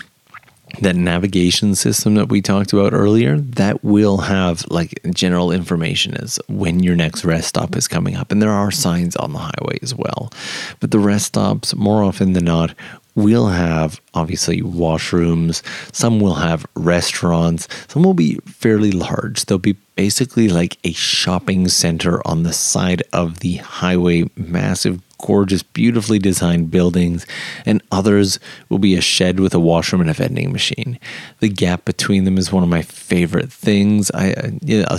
that 0.81 0.97
navigation 0.97 1.75
system 1.75 2.17
that 2.17 2.29
we 2.29 2.43
talked 2.43 2.73
about 2.73 2.93
earlier 2.93 3.39
that 3.39 3.83
will 3.85 4.19
have 4.19 4.67
like 4.69 5.01
general 5.15 5.53
information 5.53 6.15
as 6.15 6.39
when 6.49 6.81
your 6.81 6.97
next 6.97 7.25
rest 7.25 7.49
stop 7.49 7.77
is 7.77 7.89
coming 7.89 8.17
up. 8.17 8.31
And 8.31 8.43
there 8.43 8.51
are 8.51 8.71
signs 8.71 9.17
on 9.17 9.33
the 9.33 9.39
highway 9.39 9.79
as 9.83 9.95
well. 9.95 10.33
But 10.81 10.91
the 10.91 10.99
rest 10.99 11.27
stops 11.27 11.75
more 11.75 12.03
often 12.03 12.33
than 12.33 12.45
not 12.45 12.75
will 13.15 13.49
have 13.49 14.01
obviously 14.13 14.61
washrooms. 14.61 15.63
Some 15.95 16.21
will 16.21 16.35
have 16.35 16.67
restaurants. 16.75 17.67
Some 17.89 18.03
will 18.03 18.15
be 18.15 18.39
fairly 18.45 18.93
large. 18.93 19.47
They'll 19.47 19.59
be 19.59 19.77
basically 19.95 20.49
like 20.49 20.77
a 20.85 20.93
shopping 20.93 21.69
center 21.69 22.21
on 22.27 22.43
the 22.43 22.53
side 22.53 23.03
of 23.15 23.41
the 23.41 23.57
highway. 23.57 24.31
Massive 24.37 25.01
gorgeous, 25.19 25.63
beautifully 25.63 26.19
designed 26.19 26.71
buildings, 26.71 27.27
and 27.65 27.83
others 27.91 28.39
will 28.69 28.79
be 28.79 28.95
a 28.95 29.01
shed 29.01 29.41
with 29.41 29.55
a 29.55 29.61
washroom 29.61 30.01
and 30.01 30.11
a 30.11 30.15
vending 30.15 30.53
machine. 30.53 30.99
The 31.41 31.49
gap 31.49 31.85
between 31.85 32.25
them 32.25 32.39
is 32.39 32.53
one 32.53 32.63
of 32.63 32.69
my 32.69 32.83
favorite 32.83 33.53
things. 33.53 34.11
I, 34.13 34.35
a 34.67 34.99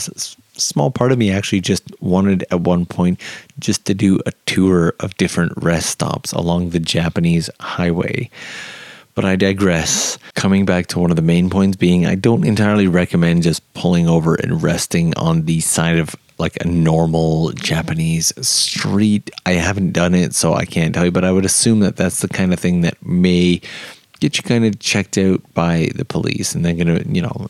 small 0.60 0.92
part 0.92 1.12
of 1.12 1.18
me 1.18 1.32
actually 1.32 1.62
just 1.62 1.84
wanted 2.02 2.46
at 2.52 2.62
one 2.62 2.86
point 2.86 3.20
just 3.60 3.86
to 3.86 3.94
do 3.94 4.20
a 4.26 4.32
tour 4.46 4.94
of 5.00 5.16
different 5.18 5.54
rest 5.58 5.90
stops 5.90 6.32
along 6.32 6.70
the 6.70 6.80
Japanese 6.80 7.50
highway. 7.60 8.30
But 9.16 9.26
I 9.26 9.36
digress. 9.36 10.20
Coming 10.36 10.66
back 10.66 10.86
to 10.88 11.00
one 11.00 11.10
of 11.10 11.16
the 11.16 11.24
main 11.24 11.50
points 11.50 11.76
being, 11.76 12.06
I 12.06 12.14
don't 12.14 12.46
entirely 12.46 12.88
recommend 12.88 13.42
just 13.42 13.74
pulling 13.74 14.08
over 14.08 14.36
and 14.36 14.62
resting 14.62 15.18
on 15.18 15.46
the 15.46 15.60
side 15.60 15.98
of 15.98 16.16
like 16.38 16.58
a 16.62 16.68
normal 16.68 17.52
Japanese 17.54 18.34
street. 18.48 19.32
I 19.46 19.54
haven't 19.54 19.92
done 19.92 20.14
it, 20.14 20.36
so 20.36 20.54
I 20.54 20.66
can't 20.66 20.94
tell 20.94 21.06
you, 21.06 21.12
but 21.12 21.24
I 21.24 21.32
would 21.32 21.46
assume 21.46 21.80
that 21.82 21.98
that's 21.98 22.22
the 22.22 22.28
kind 22.28 22.54
of 22.54 22.60
thing 22.60 22.82
that 22.82 23.04
may 23.06 23.62
get 24.20 24.38
you 24.38 24.44
kind 24.44 24.66
of 24.66 24.80
checked 24.80 25.18
out 25.18 25.42
by 25.54 25.90
the 25.96 26.06
police 26.06 26.56
and 26.56 26.66
they're 26.66 26.74
going 26.74 26.88
to, 26.88 27.08
you 27.10 27.22
know, 27.22 27.48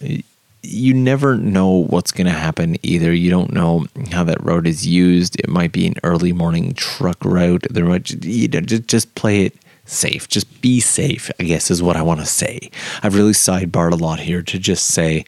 you 0.63 0.93
never 0.93 1.37
know 1.37 1.69
what's 1.69 2.11
going 2.11 2.27
to 2.27 2.33
happen 2.33 2.77
either. 2.83 3.13
You 3.13 3.29
don't 3.29 3.53
know 3.53 3.87
how 4.11 4.23
that 4.25 4.43
road 4.43 4.67
is 4.67 4.85
used. 4.85 5.39
It 5.39 5.47
might 5.47 5.71
be 5.71 5.87
an 5.87 5.95
early 6.03 6.33
morning 6.33 6.73
truck 6.73 7.23
route. 7.23 7.65
There 7.69 7.85
might, 7.85 8.23
you 8.25 8.47
know, 8.47 8.61
just, 8.61 8.87
just 8.87 9.15
play 9.15 9.45
it 9.45 9.55
safe. 9.85 10.27
Just 10.27 10.61
be 10.61 10.79
safe, 10.79 11.31
I 11.39 11.43
guess, 11.43 11.71
is 11.71 11.81
what 11.81 11.95
I 11.95 12.01
want 12.01 12.19
to 12.19 12.25
say. 12.25 12.69
I've 13.01 13.15
really 13.15 13.31
sidebarred 13.31 13.93
a 13.93 13.95
lot 13.95 14.19
here 14.19 14.41
to 14.41 14.59
just 14.59 14.87
say 14.87 15.25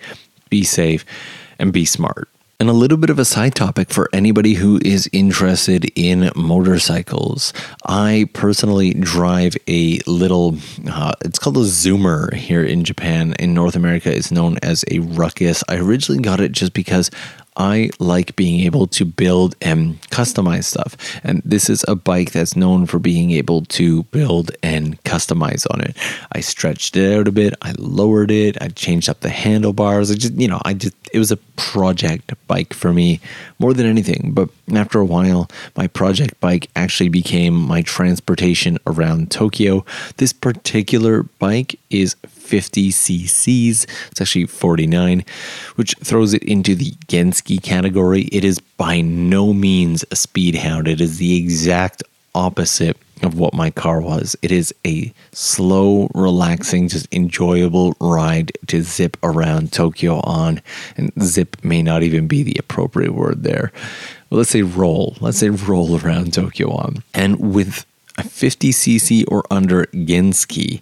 be 0.50 0.64
safe 0.64 1.06
and 1.58 1.72
be 1.72 1.86
smart. 1.86 2.28
And 2.62 2.70
a 2.70 2.74
little 2.74 2.98
bit 2.98 3.10
of 3.10 3.18
a 3.18 3.24
side 3.24 3.56
topic 3.56 3.90
for 3.90 4.10
anybody 4.12 4.56
who 4.56 4.82
is 4.84 5.10
interested 5.14 5.90
in 5.96 6.30
motorcycles. 6.36 7.54
I 7.86 8.28
personally 8.34 8.94
drive 8.94 9.56
a 9.70 10.00
little, 10.06 10.58
uh, 10.92 11.14
it's 11.22 11.40
called 11.40 11.56
a 11.56 11.62
Zoomer 11.62 12.34
here 12.34 12.62
in 12.62 12.84
Japan. 12.84 13.34
In 13.40 13.54
North 13.54 13.78
America, 13.78 14.14
it's 14.14 14.30
known 14.30 14.58
as 14.62 14.84
a 14.92 15.00
Ruckus. 15.00 15.64
I 15.70 15.78
originally 15.78 16.22
got 16.22 16.42
it 16.42 16.52
just 16.52 16.74
because 16.74 17.10
I 17.60 17.90
like 18.00 18.38
being 18.38 18.62
able 18.62 18.88
to 18.88 19.04
build 19.04 19.56
and 19.62 20.02
customize 20.04 20.64
stuff. 20.64 20.96
And 21.24 21.42
this 21.44 21.70
is 21.70 21.84
a 21.90 21.96
bike 21.96 22.32
that's 22.32 22.56
known 22.56 22.86
for 22.86 23.00
being 23.00 23.32
able 23.32 23.66
to 23.66 24.04
build 24.04 24.52
and 24.64 25.02
customize 25.04 25.68
on 25.70 25.82
it. 25.82 25.96
I 26.32 26.40
stretched 26.40 26.96
it 26.96 27.20
out 27.20 27.28
a 27.28 27.34
bit, 27.34 27.54
I 27.62 27.74
lowered 27.78 28.32
it, 28.32 28.58
I 28.62 28.70
changed 28.70 29.10
up 29.10 29.20
the 29.20 29.30
handlebars. 29.30 30.10
I 30.10 30.16
just, 30.16 30.36
you 30.36 30.48
know, 30.48 30.62
I 30.64 30.74
just, 30.74 30.96
it 31.14 31.20
was 31.20 31.32
a 31.32 31.38
project 31.58 32.34
bike 32.48 32.74
for 32.74 32.94
me 32.94 33.20
more 33.60 33.74
than 33.74 33.86
anything. 33.86 34.32
But 34.34 34.50
after 34.74 35.00
a 35.00 35.06
while, 35.06 35.50
my 35.76 35.88
project 35.88 36.40
bike 36.40 36.70
actually 36.78 37.10
became 37.10 37.54
my 37.54 37.82
transportation 37.82 38.78
around 38.88 39.32
Tokyo. 39.32 39.84
This 40.16 40.32
particular 40.32 41.24
bike 41.24 41.78
is 41.90 42.16
50 42.50 42.90
cc's. 42.90 43.86
It's 44.12 44.22
actually 44.22 44.48
49, 44.48 45.24
which 45.76 45.94
throws 46.04 46.34
it 46.34 46.42
into 46.44 46.74
the 46.74 46.92
Gentsuki 47.08 47.62
category. 47.62 48.24
It 48.32 48.44
is 48.44 48.60
by 48.60 49.02
no 49.02 49.54
means 49.54 50.04
a 50.10 50.16
speed 50.16 50.56
hound. 50.56 50.88
It 50.88 51.00
is 51.00 51.20
the 51.20 51.38
exact 51.38 52.02
opposite 52.34 52.98
of 53.22 53.38
what 53.38 53.54
my 53.54 53.70
car 53.70 54.02
was. 54.02 54.36
It 54.42 54.52
is 54.52 54.74
a 54.88 55.14
slow, 55.32 56.10
relaxing, 56.16 56.88
just 56.88 57.14
enjoyable 57.14 57.94
ride 58.00 58.52
to 58.68 58.82
zip 58.82 59.16
around 59.22 59.72
Tokyo 59.72 60.22
on. 60.22 60.62
And 60.98 61.12
zip 61.22 61.64
may 61.64 61.84
not 61.84 62.02
even 62.02 62.28
be 62.28 62.42
the 62.42 62.56
appropriate 62.58 63.14
word 63.14 63.44
there. 63.44 63.72
Well, 64.30 64.40
let's 64.40 64.50
say 64.50 64.64
roll. 64.64 65.18
Let's 65.20 65.38
say 65.38 65.50
roll 65.50 66.00
around 66.00 66.34
Tokyo 66.34 66.72
on. 66.72 67.04
And 67.14 67.54
with 67.54 67.86
a 68.18 68.24
50cc 68.24 69.26
or 69.28 69.44
under 69.52 69.86
Gentsuki, 69.86 70.82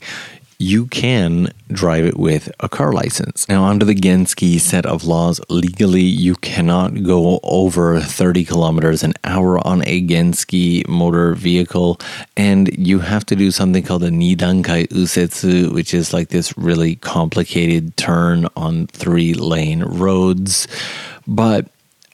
you 0.59 0.87
can 0.87 1.51
drive 1.71 2.05
it 2.05 2.17
with 2.17 2.51
a 2.59 2.69
car 2.69 2.91
license. 2.91 3.47
Now, 3.47 3.65
under 3.65 3.85
the 3.85 3.93
Gentsuki 3.93 4.59
set 4.59 4.85
of 4.85 5.03
laws, 5.03 5.39
legally 5.49 6.01
you 6.01 6.35
cannot 6.35 7.03
go 7.03 7.39
over 7.43 7.99
30 7.99 8.45
kilometers 8.45 9.03
an 9.03 9.13
hour 9.23 9.65
on 9.67 9.83
a 9.85 10.01
Gentsuki 10.01 10.87
motor 10.87 11.35
vehicle, 11.35 11.99
and 12.35 12.75
you 12.75 12.99
have 12.99 13.25
to 13.27 13.35
do 13.35 13.51
something 13.51 13.83
called 13.83 14.03
a 14.03 14.09
Nidankai 14.09 14.87
Usetsu, 14.87 15.71
which 15.73 15.93
is 15.93 16.11
like 16.11 16.29
this 16.29 16.57
really 16.57 16.95
complicated 16.95 17.95
turn 17.97 18.47
on 18.55 18.87
three 18.87 19.35
lane 19.35 19.83
roads. 19.83 20.67
But 21.27 21.67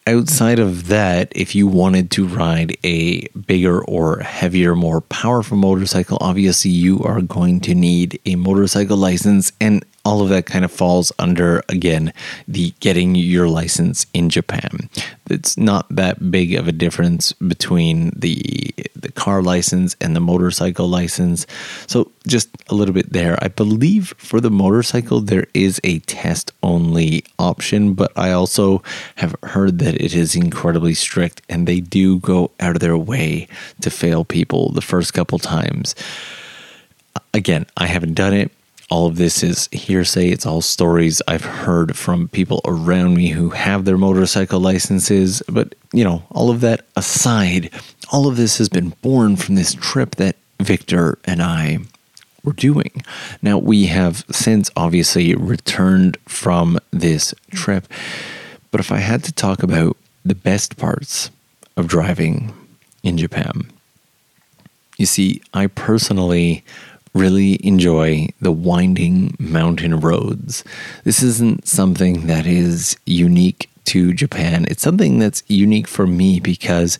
outside 0.07 0.59
of 0.59 0.87
that, 0.87 1.31
if 1.35 1.55
you 1.55 1.67
wanted 1.67 2.11
to 2.11 2.27
ride 2.27 2.77
a 2.83 3.27
bigger 3.29 3.83
or 3.85 4.19
heavier, 4.19 4.75
more 4.75 5.01
powerful 5.01 5.57
motorcycle, 5.57 6.17
obviously 6.21 6.71
you 6.71 7.01
are 7.03 7.21
going 7.21 7.59
to 7.61 7.75
need 7.75 8.19
a 8.25 8.35
motorcycle 8.35 8.97
license. 8.97 9.51
And 9.59 9.85
all 10.05 10.21
of 10.21 10.29
that 10.29 10.45
kind 10.45 10.65
of 10.65 10.71
falls 10.71 11.11
under 11.17 11.63
again 11.69 12.11
the 12.47 12.73
getting 12.79 13.15
your 13.15 13.47
license 13.47 14.05
in 14.13 14.29
Japan. 14.29 14.89
It's 15.29 15.57
not 15.57 15.87
that 15.89 16.31
big 16.31 16.55
of 16.55 16.67
a 16.67 16.73
difference 16.73 17.31
between 17.33 18.11
the 18.15 18.73
the 18.95 19.11
car 19.11 19.41
license 19.41 19.95
and 20.01 20.15
the 20.15 20.19
motorcycle 20.19 20.87
license. 20.87 21.45
So 21.87 22.11
just 22.27 22.49
a 22.69 22.75
little 22.75 22.93
bit 22.93 23.13
there. 23.13 23.37
I 23.41 23.47
believe 23.47 24.13
for 24.17 24.41
the 24.41 24.51
motorcycle 24.51 25.21
there 25.21 25.47
is 25.53 25.79
a 25.83 25.99
test 25.99 26.51
only 26.63 27.25
option, 27.39 27.93
but 27.93 28.11
I 28.17 28.31
also 28.31 28.81
have 29.15 29.35
heard 29.43 29.79
that 29.79 29.95
it 29.95 30.13
is 30.13 30.35
incredibly 30.35 30.93
strict 30.93 31.41
and 31.49 31.67
they 31.67 31.79
do 31.79 32.19
go 32.19 32.51
out 32.59 32.75
of 32.75 32.81
their 32.81 32.97
way 32.97 33.47
to 33.81 33.89
fail 33.89 34.25
people 34.25 34.71
the 34.71 34.81
first 34.81 35.13
couple 35.13 35.39
times. 35.39 35.95
Again, 37.33 37.65
I 37.77 37.87
haven't 37.87 38.13
done 38.13 38.33
it 38.33 38.51
all 38.89 39.07
of 39.07 39.15
this 39.15 39.43
is 39.43 39.69
hearsay. 39.71 40.29
It's 40.29 40.45
all 40.45 40.61
stories 40.61 41.21
I've 41.27 41.45
heard 41.45 41.95
from 41.97 42.27
people 42.27 42.61
around 42.65 43.15
me 43.15 43.29
who 43.29 43.49
have 43.49 43.85
their 43.85 43.97
motorcycle 43.97 44.59
licenses. 44.59 45.41
But, 45.49 45.75
you 45.91 46.03
know, 46.03 46.23
all 46.29 46.49
of 46.49 46.61
that 46.61 46.85
aside, 46.95 47.69
all 48.11 48.27
of 48.27 48.37
this 48.37 48.57
has 48.57 48.69
been 48.69 48.89
born 49.01 49.35
from 49.35 49.55
this 49.55 49.73
trip 49.73 50.15
that 50.15 50.35
Victor 50.59 51.17
and 51.25 51.41
I 51.41 51.79
were 52.43 52.53
doing. 52.53 52.91
Now, 53.41 53.57
we 53.57 53.85
have 53.85 54.25
since 54.29 54.69
obviously 54.75 55.33
returned 55.35 56.17
from 56.27 56.79
this 56.91 57.33
trip. 57.51 57.87
But 58.71 58.79
if 58.79 58.91
I 58.91 58.97
had 58.97 59.23
to 59.23 59.31
talk 59.31 59.63
about 59.63 59.97
the 60.25 60.35
best 60.35 60.77
parts 60.77 61.31
of 61.77 61.87
driving 61.87 62.53
in 63.01 63.17
Japan, 63.17 63.71
you 64.97 65.05
see, 65.05 65.41
I 65.53 65.67
personally 65.67 66.63
really 67.13 67.65
enjoy 67.65 68.27
the 68.41 68.51
winding 68.51 69.35
mountain 69.39 69.99
roads. 69.99 70.63
This 71.03 71.21
isn't 71.21 71.67
something 71.67 72.27
that 72.27 72.45
is 72.45 72.97
unique 73.05 73.69
to 73.85 74.13
Japan. 74.13 74.65
It's 74.69 74.81
something 74.81 75.19
that's 75.19 75.43
unique 75.47 75.87
for 75.87 76.07
me 76.07 76.39
because 76.39 76.97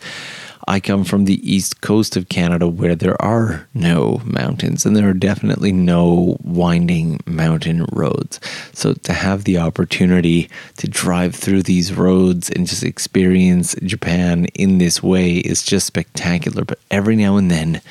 I 0.68 0.80
come 0.80 1.04
from 1.04 1.26
the 1.26 1.42
east 1.50 1.82
coast 1.82 2.16
of 2.16 2.30
Canada 2.30 2.68
where 2.68 2.96
there 2.96 3.22
are 3.22 3.68
no 3.74 4.22
mountains 4.24 4.86
and 4.86 4.96
there 4.96 5.10
are 5.10 5.14
definitely 5.14 5.72
no 5.72 6.38
winding 6.42 7.20
mountain 7.26 7.86
roads. 7.92 8.40
So 8.74 8.94
to 8.94 9.14
have 9.14 9.44
the 9.44 9.58
opportunity 9.58 10.50
to 10.78 10.88
drive 10.88 11.36
through 11.36 11.64
these 11.64 11.94
roads 11.94 12.50
and 12.50 12.68
just 12.68 12.84
experience 12.84 13.76
Japan 13.84 14.46
in 14.54 14.78
this 14.78 15.04
way 15.04 15.38
is 15.38 15.64
just 15.64 15.88
spectacular. 15.88 16.64
But 16.64 16.80
every 16.90 17.16
now 17.16 17.36
and 17.36 17.52
then, 17.52 17.82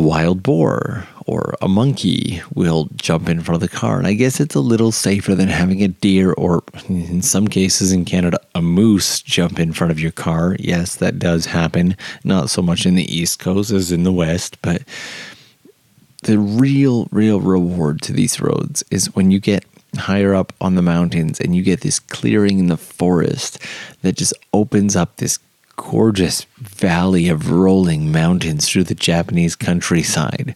wild 0.00 0.42
boar 0.42 1.06
or 1.26 1.54
a 1.60 1.68
monkey 1.68 2.42
will 2.54 2.88
jump 2.96 3.28
in 3.28 3.40
front 3.40 3.62
of 3.62 3.70
the 3.70 3.76
car. 3.76 3.98
And 3.98 4.06
I 4.06 4.14
guess 4.14 4.40
it's 4.40 4.54
a 4.54 4.60
little 4.60 4.90
safer 4.90 5.34
than 5.34 5.48
having 5.48 5.82
a 5.82 5.88
deer 5.88 6.32
or, 6.32 6.64
in 6.88 7.22
some 7.22 7.46
cases 7.46 7.92
in 7.92 8.04
Canada, 8.04 8.40
a 8.54 8.62
moose 8.62 9.20
jump 9.22 9.60
in 9.60 9.72
front 9.72 9.90
of 9.92 10.00
your 10.00 10.10
car. 10.10 10.56
Yes, 10.58 10.96
that 10.96 11.18
does 11.18 11.46
happen. 11.46 11.96
Not 12.24 12.50
so 12.50 12.62
much 12.62 12.86
in 12.86 12.94
the 12.94 13.14
East 13.14 13.38
Coast 13.38 13.70
as 13.70 13.92
in 13.92 14.02
the 14.02 14.12
West, 14.12 14.60
but 14.62 14.82
the 16.22 16.38
real, 16.38 17.06
real 17.12 17.40
reward 17.40 18.02
to 18.02 18.12
these 18.12 18.40
roads 18.40 18.82
is 18.90 19.14
when 19.14 19.30
you 19.30 19.38
get 19.38 19.64
higher 19.96 20.34
up 20.34 20.52
on 20.60 20.74
the 20.74 20.82
mountains 20.82 21.40
and 21.40 21.54
you 21.54 21.62
get 21.62 21.80
this 21.80 21.98
clearing 21.98 22.58
in 22.58 22.68
the 22.68 22.76
forest 22.76 23.58
that 24.02 24.16
just 24.16 24.32
opens 24.52 24.96
up 24.96 25.16
this 25.16 25.38
gorgeous 25.80 26.44
valley 26.58 27.30
of 27.30 27.50
rolling 27.50 28.12
mountains 28.12 28.68
through 28.68 28.84
the 28.84 28.94
Japanese 28.94 29.56
countryside. 29.56 30.54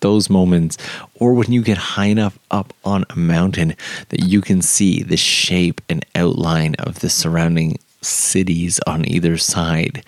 Those 0.00 0.30
moments, 0.30 0.78
or 1.14 1.34
when 1.34 1.52
you 1.52 1.62
get 1.62 1.76
high 1.76 2.06
enough 2.06 2.38
up 2.50 2.72
on 2.82 3.04
a 3.10 3.16
mountain 3.16 3.76
that 4.08 4.24
you 4.24 4.40
can 4.40 4.62
see 4.62 5.02
the 5.02 5.18
shape 5.18 5.82
and 5.90 6.06
outline 6.14 6.74
of 6.76 7.00
the 7.00 7.10
surrounding 7.10 7.78
cities 8.00 8.80
on 8.86 9.06
either 9.06 9.36
side, 9.36 10.04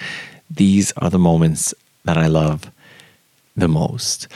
these 0.50 0.92
are 0.96 1.11
the 1.11 1.18
moments 1.18 1.74
that 2.07 2.16
I 2.16 2.29
love 2.29 2.70
the 3.55 3.68
most. 3.68 4.29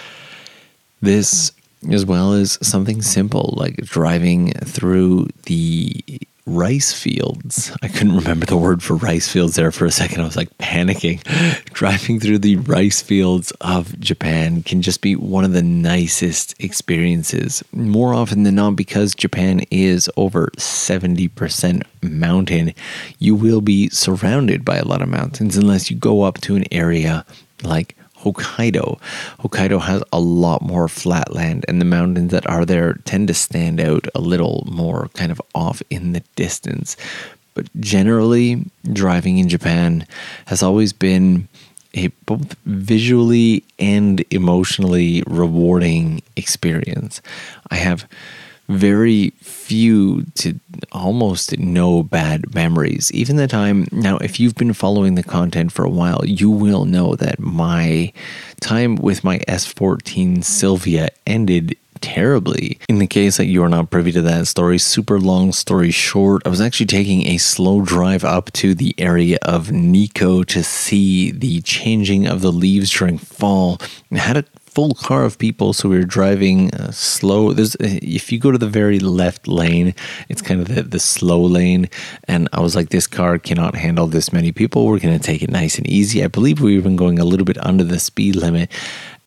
This, 1.01 1.53
as 1.91 2.05
well 2.05 2.35
as 2.35 2.59
something 2.61 3.01
simple 3.01 3.55
like 3.57 3.77
driving 3.77 4.53
through 4.53 5.29
the 5.45 6.05
rice 6.49 6.93
fields. 6.93 7.71
I 7.83 7.89
couldn't 7.89 8.17
remember 8.17 8.47
the 8.47 8.57
word 8.57 8.83
for 8.83 8.95
rice 8.95 9.29
fields 9.29 9.57
there 9.57 9.71
for 9.71 9.85
a 9.85 9.91
second. 9.91 10.21
I 10.21 10.25
was 10.25 10.37
like 10.37 10.57
panicking. 10.59 11.23
Driving 11.73 12.19
through 12.19 12.39
the 12.39 12.57
rice 12.57 13.03
fields 13.03 13.53
of 13.61 13.99
Japan 14.01 14.63
can 14.63 14.83
just 14.83 15.01
be 15.03 15.15
one 15.15 15.45
of 15.45 15.53
the 15.53 15.63
nicest 15.63 16.55
experiences. 16.59 17.63
More 17.73 18.15
often 18.15 18.43
than 18.43 18.57
not, 18.57 18.77
because 18.77 19.15
Japan 19.15 19.61
is 19.71 20.11
over 20.17 20.49
70% 20.57 21.83
mountain, 22.03 22.73
you 23.19 23.35
will 23.35 23.61
be 23.61 23.89
surrounded 23.91 24.65
by 24.65 24.77
a 24.77 24.85
lot 24.85 25.03
of 25.03 25.09
mountains 25.09 25.57
unless 25.57 25.91
you 25.91 25.97
go 25.97 26.23
up 26.23 26.41
to 26.43 26.57
an 26.57 26.65
area 26.73 27.25
like 27.63 27.97
Hokkaido. 28.23 29.01
Hokkaido 29.41 29.81
has 29.81 30.03
a 30.13 30.21
lot 30.21 30.63
more 30.63 30.89
flat 30.89 31.33
land, 31.33 31.65
and 31.69 31.81
the 31.81 31.85
mountains 31.85 32.33
that 32.33 32.49
are 32.49 32.65
there 32.65 32.95
tend 33.05 33.29
to 33.29 33.35
stand 33.35 33.81
out 33.81 34.07
a 34.15 34.21
little 34.21 34.67
more 34.71 35.09
kind 35.15 35.33
of 35.33 35.41
off 35.55 35.83
in 35.91 36.13
the 36.13 36.23
distance. 36.37 36.97
But 37.55 37.69
generally, 37.81 38.65
driving 38.93 39.39
in 39.39 39.49
Japan 39.49 40.07
has 40.47 40.63
always 40.63 40.93
been 40.93 41.49
a 41.95 42.09
both 42.27 42.55
visually 42.67 43.65
and 43.79 44.25
emotionally 44.31 45.23
rewarding 45.27 46.23
experience. 46.37 47.21
I 47.71 47.77
have 47.77 48.07
very 48.69 49.31
few 49.41 50.23
to 50.35 50.59
almost 50.93 51.59
no 51.59 52.03
bad 52.03 52.55
memories. 52.55 53.11
Even 53.13 53.37
the 53.37 53.47
time, 53.47 53.89
now, 53.93 54.19
if 54.19 54.39
you've 54.39 54.55
been 54.55 54.73
following 54.73 55.15
the 55.15 55.23
content 55.23 55.73
for 55.73 55.85
a 55.85 55.91
while, 55.91 56.25
you 56.25 56.51
will 56.51 56.85
know 56.85 57.15
that 57.17 57.39
my 57.39 58.13
time 58.61 58.97
with 58.97 59.25
my 59.25 59.39
S14 59.41 60.45
Silvia 60.45 61.09
ended 61.27 61.77
terribly. 62.01 62.79
In 62.89 62.99
the 62.99 63.07
case 63.07 63.37
that 63.37 63.47
you 63.47 63.63
are 63.63 63.69
not 63.69 63.91
privy 63.91 64.13
to 64.13 64.23
that 64.23 64.47
story, 64.47 64.79
super 64.79 65.19
long 65.19 65.53
story 65.53 65.91
short, 65.91 66.43
I 66.45 66.49
was 66.49 66.61
actually 66.61 66.87
taking 66.87 67.27
a 67.27 67.39
slow 67.39 67.83
drive 67.83 68.25
up 68.25 68.53
to 68.53 68.75
the 68.75 68.95
area 68.99 69.39
of 69.43 69.73
Nikko 69.73 70.45
to 70.45 70.63
see 70.63 71.31
the 71.31 71.61
changing 71.63 72.27
of 72.27 72.41
the 72.41 72.53
leaves 72.53 72.91
during 72.93 73.19
fall. 73.19 73.81
I 74.13 74.19
had 74.19 74.37
a 74.37 74.45
full 74.79 74.95
car 74.95 75.25
of 75.25 75.39
people, 75.39 75.73
so 75.73 75.89
we 75.89 75.99
were 75.99 76.05
driving 76.05 76.73
uh, 76.75 76.93
slow. 76.93 77.53
There's 77.53 77.75
uh, 77.75 77.99
if 78.01 78.31
you 78.31 78.39
go 78.39 78.53
to 78.53 78.59
the 78.59 78.69
very 78.69 79.01
left 79.01 79.49
lane, 79.49 79.93
it's 80.29 80.41
kind 80.41 80.61
of 80.61 80.69
the, 80.73 80.85
the 80.85 81.01
slow 81.01 81.43
lane, 81.43 81.89
and 82.29 82.49
I 82.53 82.61
was 82.61 82.77
like, 82.77 82.91
this 82.91 83.09
car 83.09 83.41
cannot 83.41 83.75
handle 83.75 84.07
this 84.07 84.33
many 84.33 84.53
people. 84.53 84.87
We're 84.87 85.01
to 85.01 85.19
take 85.19 85.43
it 85.43 85.51
nice 85.51 85.79
and 85.79 85.87
easy. 85.89 86.23
I 86.23 86.29
believe 86.29 86.61
we 86.61 86.75
were 86.75 86.79
even 86.79 86.95
going 86.95 87.19
a 87.19 87.25
little 87.25 87.45
bit 87.45 87.59
under 87.67 87.83
the 87.83 87.99
speed 87.99 88.37
limit, 88.37 88.71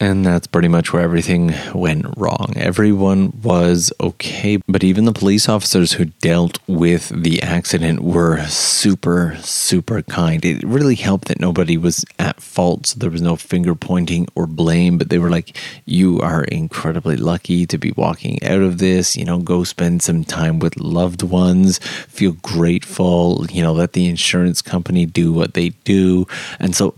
and 0.02 0.26
that's 0.26 0.48
pretty 0.48 0.68
much 0.68 0.92
where 0.92 1.04
everything 1.04 1.54
went 1.76 2.08
wrong. 2.18 2.54
Everyone 2.56 3.40
was 3.44 3.94
okay, 4.02 4.58
but 4.68 4.84
even 4.84 5.06
the 5.06 5.14
police 5.14 5.48
officers 5.48 5.94
who 5.94 6.06
dealt 6.06 6.58
with 6.68 7.10
the 7.10 7.40
accident 7.44 8.00
were 8.00 8.44
super, 8.48 9.38
super 9.42 10.02
kind. 10.02 10.44
It 10.44 10.64
really 10.64 10.96
helped 10.96 11.28
that 11.28 11.40
nobody 11.40 11.78
was 11.78 12.04
at 12.18 12.42
fault, 12.42 12.88
so 12.88 13.00
there 13.00 13.12
was 13.12 13.22
no 13.22 13.36
finger 13.36 13.76
pointing 13.76 14.28
or 14.34 14.48
blame, 14.48 14.98
but 14.98 15.10
they 15.10 15.20
were 15.20 15.30
like, 15.30 15.56
You 15.86 16.20
are 16.20 16.46
incredibly 16.46 17.16
lucky 17.16 17.68
to 17.68 17.78
be 17.78 17.92
walking 17.92 18.44
out 18.44 18.62
of 18.62 18.80
this. 18.80 19.16
You 19.16 19.26
know, 19.26 19.38
go 19.38 19.64
spend 19.64 20.02
some 20.02 20.24
time 20.24 20.58
with 20.58 20.80
loved 20.80 21.22
ones, 21.22 21.78
feel 21.78 22.34
grateful, 22.42 23.46
you 23.52 23.62
know, 23.62 23.72
let 23.72 23.94
the 23.94 24.08
insurance 24.08 24.64
company 24.64 25.06
do 25.06 25.32
what 25.32 25.54
they 25.54 25.70
do. 25.86 26.26
And 26.60 26.76
so 26.76 26.96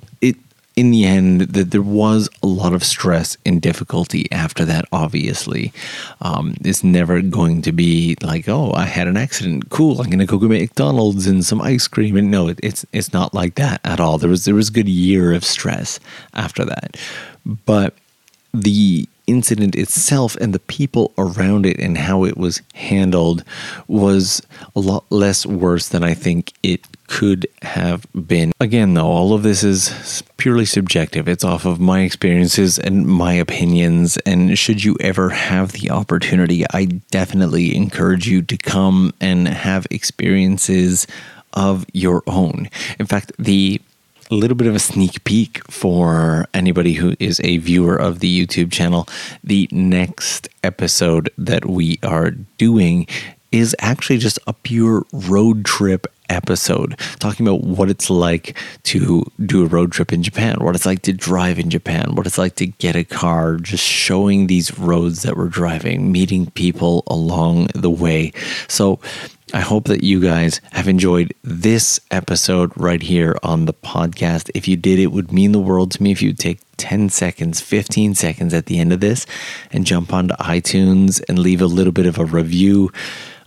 in 0.76 0.92
the 0.92 1.06
end, 1.06 1.42
that 1.42 1.72
there 1.72 1.82
was 1.82 2.30
a 2.42 2.48
lot 2.48 2.74
of 2.74 2.84
stress 2.84 3.38
and 3.46 3.62
difficulty 3.62 4.32
after 4.32 4.66
that. 4.66 4.86
Obviously, 4.92 5.72
um, 6.22 6.56
it's 6.64 6.84
never 6.84 7.22
going 7.22 7.62
to 7.62 7.72
be 7.72 8.16
like, 8.22 8.50
oh, 8.50 8.74
I 8.74 8.86
had 8.86 9.08
an 9.08 9.18
accident. 9.18 9.70
Cool, 9.70 10.02
I'm 10.02 10.10
gonna 10.10 10.26
go 10.26 10.40
get 10.40 10.50
McDonald's 10.50 11.28
and 11.28 11.46
some 11.46 11.62
ice 11.62 11.88
cream. 11.88 12.18
And 12.18 12.32
no, 12.32 12.54
it's 12.62 12.86
it's 12.92 13.14
not 13.14 13.34
like 13.34 13.56
that 13.56 13.82
at 13.84 14.00
all. 14.00 14.18
There 14.18 14.30
was 14.30 14.46
there 14.46 14.56
was 14.56 14.70
a 14.70 14.74
good 14.74 14.90
year 14.90 15.34
of 15.34 15.44
stress 15.44 16.00
after 16.34 16.66
that, 16.66 16.98
but 17.66 17.94
the 18.54 19.08
incident 19.28 19.76
itself 19.76 20.36
and 20.38 20.54
the 20.54 20.60
people 20.60 21.14
around 21.18 21.66
it 21.66 21.80
and 21.80 21.97
how 21.97 22.24
it 22.24 22.38
was 22.38 22.62
handled 22.74 23.43
was 23.88 24.41
a 24.76 24.80
lot 24.80 25.06
less 25.10 25.45
worse 25.45 25.89
than 25.89 26.04
I 26.04 26.14
think 26.14 26.54
it 26.64 26.86
could 27.08 27.47
have 27.62 28.06
been. 28.28 28.52
Again, 28.60 28.93
though, 28.93 29.08
all 29.08 29.34
of 29.34 29.43
this 29.43 29.64
is 29.64 30.24
purely 30.38 30.66
subjective. 30.66 31.28
It's 31.28 31.43
off 31.43 31.66
of 31.66 31.80
my 31.80 32.02
experiences 32.02 32.80
and 32.80 33.06
my 33.06 33.34
opinions. 33.34 34.18
And 34.26 34.58
should 34.58 34.84
you 34.84 34.97
ever 35.00 35.30
have 35.30 35.74
the 35.74 35.91
opportunity, 35.91 36.66
I 36.74 36.86
definitely 36.86 37.76
encourage 37.76 38.28
you 38.28 38.41
to 38.43 38.58
come 38.58 39.14
and 39.22 39.47
have 39.47 39.86
experiences 39.91 41.06
of 41.54 41.86
your 41.93 42.24
own. 42.26 42.70
In 43.00 43.06
fact, 43.06 43.32
the 43.38 43.80
a 44.34 44.36
little 44.36 44.58
bit 44.58 44.68
of 44.68 44.74
a 44.74 44.80
sneak 44.80 45.24
peek 45.26 45.62
for 45.70 46.48
anybody 46.56 46.94
who 46.94 47.16
is 47.20 47.40
a 47.44 47.58
viewer 47.58 47.96
of 47.96 48.20
the 48.20 48.46
YouTube 48.46 48.72
channel. 48.72 49.08
The 49.44 49.70
next 49.72 50.50
episode 50.64 51.30
that 51.38 51.66
we 51.66 52.00
are 52.02 52.32
doing 52.32 53.06
is 53.52 53.76
actually 53.78 54.18
just 54.18 54.40
a 54.48 54.54
pure 54.54 55.06
road 55.14 55.64
trip 55.64 56.08
episode 56.30 56.98
talking 57.20 57.48
about 57.48 57.64
what 57.64 57.92
it's 57.92 58.10
like 58.10 58.58
to 58.82 59.24
do 59.46 59.64
a 59.64 59.68
road 59.68 59.92
trip 59.92 60.12
in 60.12 60.24
Japan, 60.24 60.58
what 60.62 60.76
it's 60.76 60.88
like 60.88 61.04
to 61.04 61.14
drive 61.14 61.60
in 61.60 61.70
Japan, 61.70 62.16
what 62.16 62.26
it's 62.26 62.40
like 62.40 62.56
to 62.56 62.66
get 62.66 62.96
a 62.96 63.04
car, 63.04 63.58
just 63.58 63.84
showing 63.84 64.48
these 64.48 64.78
roads 64.80 65.22
that 65.22 65.38
we're 65.38 65.48
driving, 65.48 66.12
meeting 66.12 66.50
people 66.52 67.04
along 67.08 67.68
the 67.76 67.92
way. 67.92 68.34
So, 68.68 69.00
I 69.52 69.60
hope 69.60 69.86
that 69.86 70.04
you 70.04 70.22
guys 70.22 70.62
have 70.72 70.88
enjoyed 70.88 71.34
this 71.44 72.00
episode 72.12 72.72
right 72.76 73.02
here 73.02 73.38
on 73.44 73.66
the 73.66 73.74
podcast. 73.74 74.50
If 74.56 74.68
you 74.68 74.78
did, 74.78 75.00
it 75.00 75.08
would 75.08 75.32
mean 75.32 75.52
the 75.52 75.60
world 75.60 75.91
to 75.91 76.04
me 76.04 76.12
if 76.12 76.22
you'd 76.22 76.39
take 76.39 76.60
10 76.78 77.10
seconds, 77.10 77.60
15 77.60 78.16
seconds 78.16 78.54
at 78.54 78.68
the 78.68 78.80
end 78.80 78.94
of 78.94 79.00
this 79.00 79.26
and 79.72 79.86
jump 79.86 80.14
onto 80.14 80.36
iTunes 80.36 81.22
and 81.28 81.39
leave 81.39 81.62
a 81.62 81.66
little 81.66 81.91
bit 81.91 82.06
of 82.06 82.18
a 82.18 82.26
review 82.26 82.91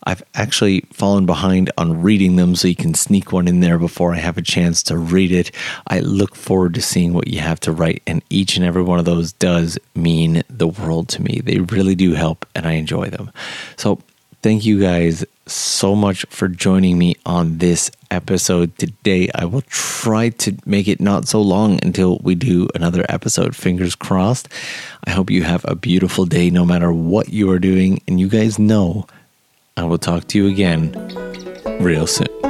I've 0.06 0.22
actually 0.34 0.82
fallen 0.92 1.26
behind 1.26 1.72
on 1.76 2.00
reading 2.00 2.36
them, 2.36 2.54
so 2.54 2.68
you 2.68 2.76
can 2.76 2.94
sneak 2.94 3.32
one 3.32 3.48
in 3.48 3.58
there 3.58 3.76
before 3.76 4.14
I 4.14 4.18
have 4.18 4.38
a 4.38 4.42
chance 4.42 4.84
to 4.84 4.96
read 4.96 5.32
it. 5.32 5.50
I 5.88 5.98
look 5.98 6.36
forward 6.36 6.74
to 6.74 6.82
seeing 6.82 7.12
what 7.12 7.26
you 7.26 7.40
have 7.40 7.58
to 7.60 7.72
write, 7.72 8.02
and 8.06 8.22
each 8.30 8.56
and 8.56 8.64
every 8.64 8.82
one 8.82 9.00
of 9.00 9.04
those 9.04 9.32
does 9.32 9.78
mean 9.96 10.44
the 10.48 10.68
world 10.68 11.08
to 11.08 11.22
me. 11.22 11.40
They 11.44 11.58
really 11.58 11.96
do 11.96 12.14
help, 12.14 12.46
and 12.54 12.66
I 12.66 12.72
enjoy 12.72 13.10
them. 13.10 13.32
So, 13.76 14.00
thank 14.46 14.64
you 14.64 14.78
guys 14.78 15.24
so 15.46 15.96
much 15.96 16.24
for 16.30 16.46
joining 16.46 16.96
me 16.96 17.16
on 17.26 17.58
this 17.58 17.90
episode 18.12 18.78
today. 18.78 19.28
I 19.34 19.44
will 19.44 19.62
try 19.62 20.28
to 20.28 20.56
make 20.64 20.86
it 20.86 21.00
not 21.00 21.26
so 21.26 21.42
long 21.42 21.80
until 21.82 22.18
we 22.18 22.36
do 22.36 22.68
another 22.76 23.04
episode. 23.08 23.56
Fingers 23.56 23.96
crossed. 23.96 24.48
I 25.02 25.10
hope 25.10 25.32
you 25.32 25.42
have 25.42 25.64
a 25.64 25.74
beautiful 25.74 26.26
day 26.26 26.50
no 26.50 26.64
matter 26.64 26.92
what 26.92 27.30
you 27.30 27.50
are 27.50 27.58
doing. 27.58 28.00
And 28.06 28.20
you 28.20 28.28
guys 28.28 28.56
know 28.56 29.08
I 29.76 29.82
will 29.82 29.98
talk 29.98 30.28
to 30.28 30.38
you 30.38 30.46
again 30.46 30.92
real 31.80 32.06
soon. 32.06 32.45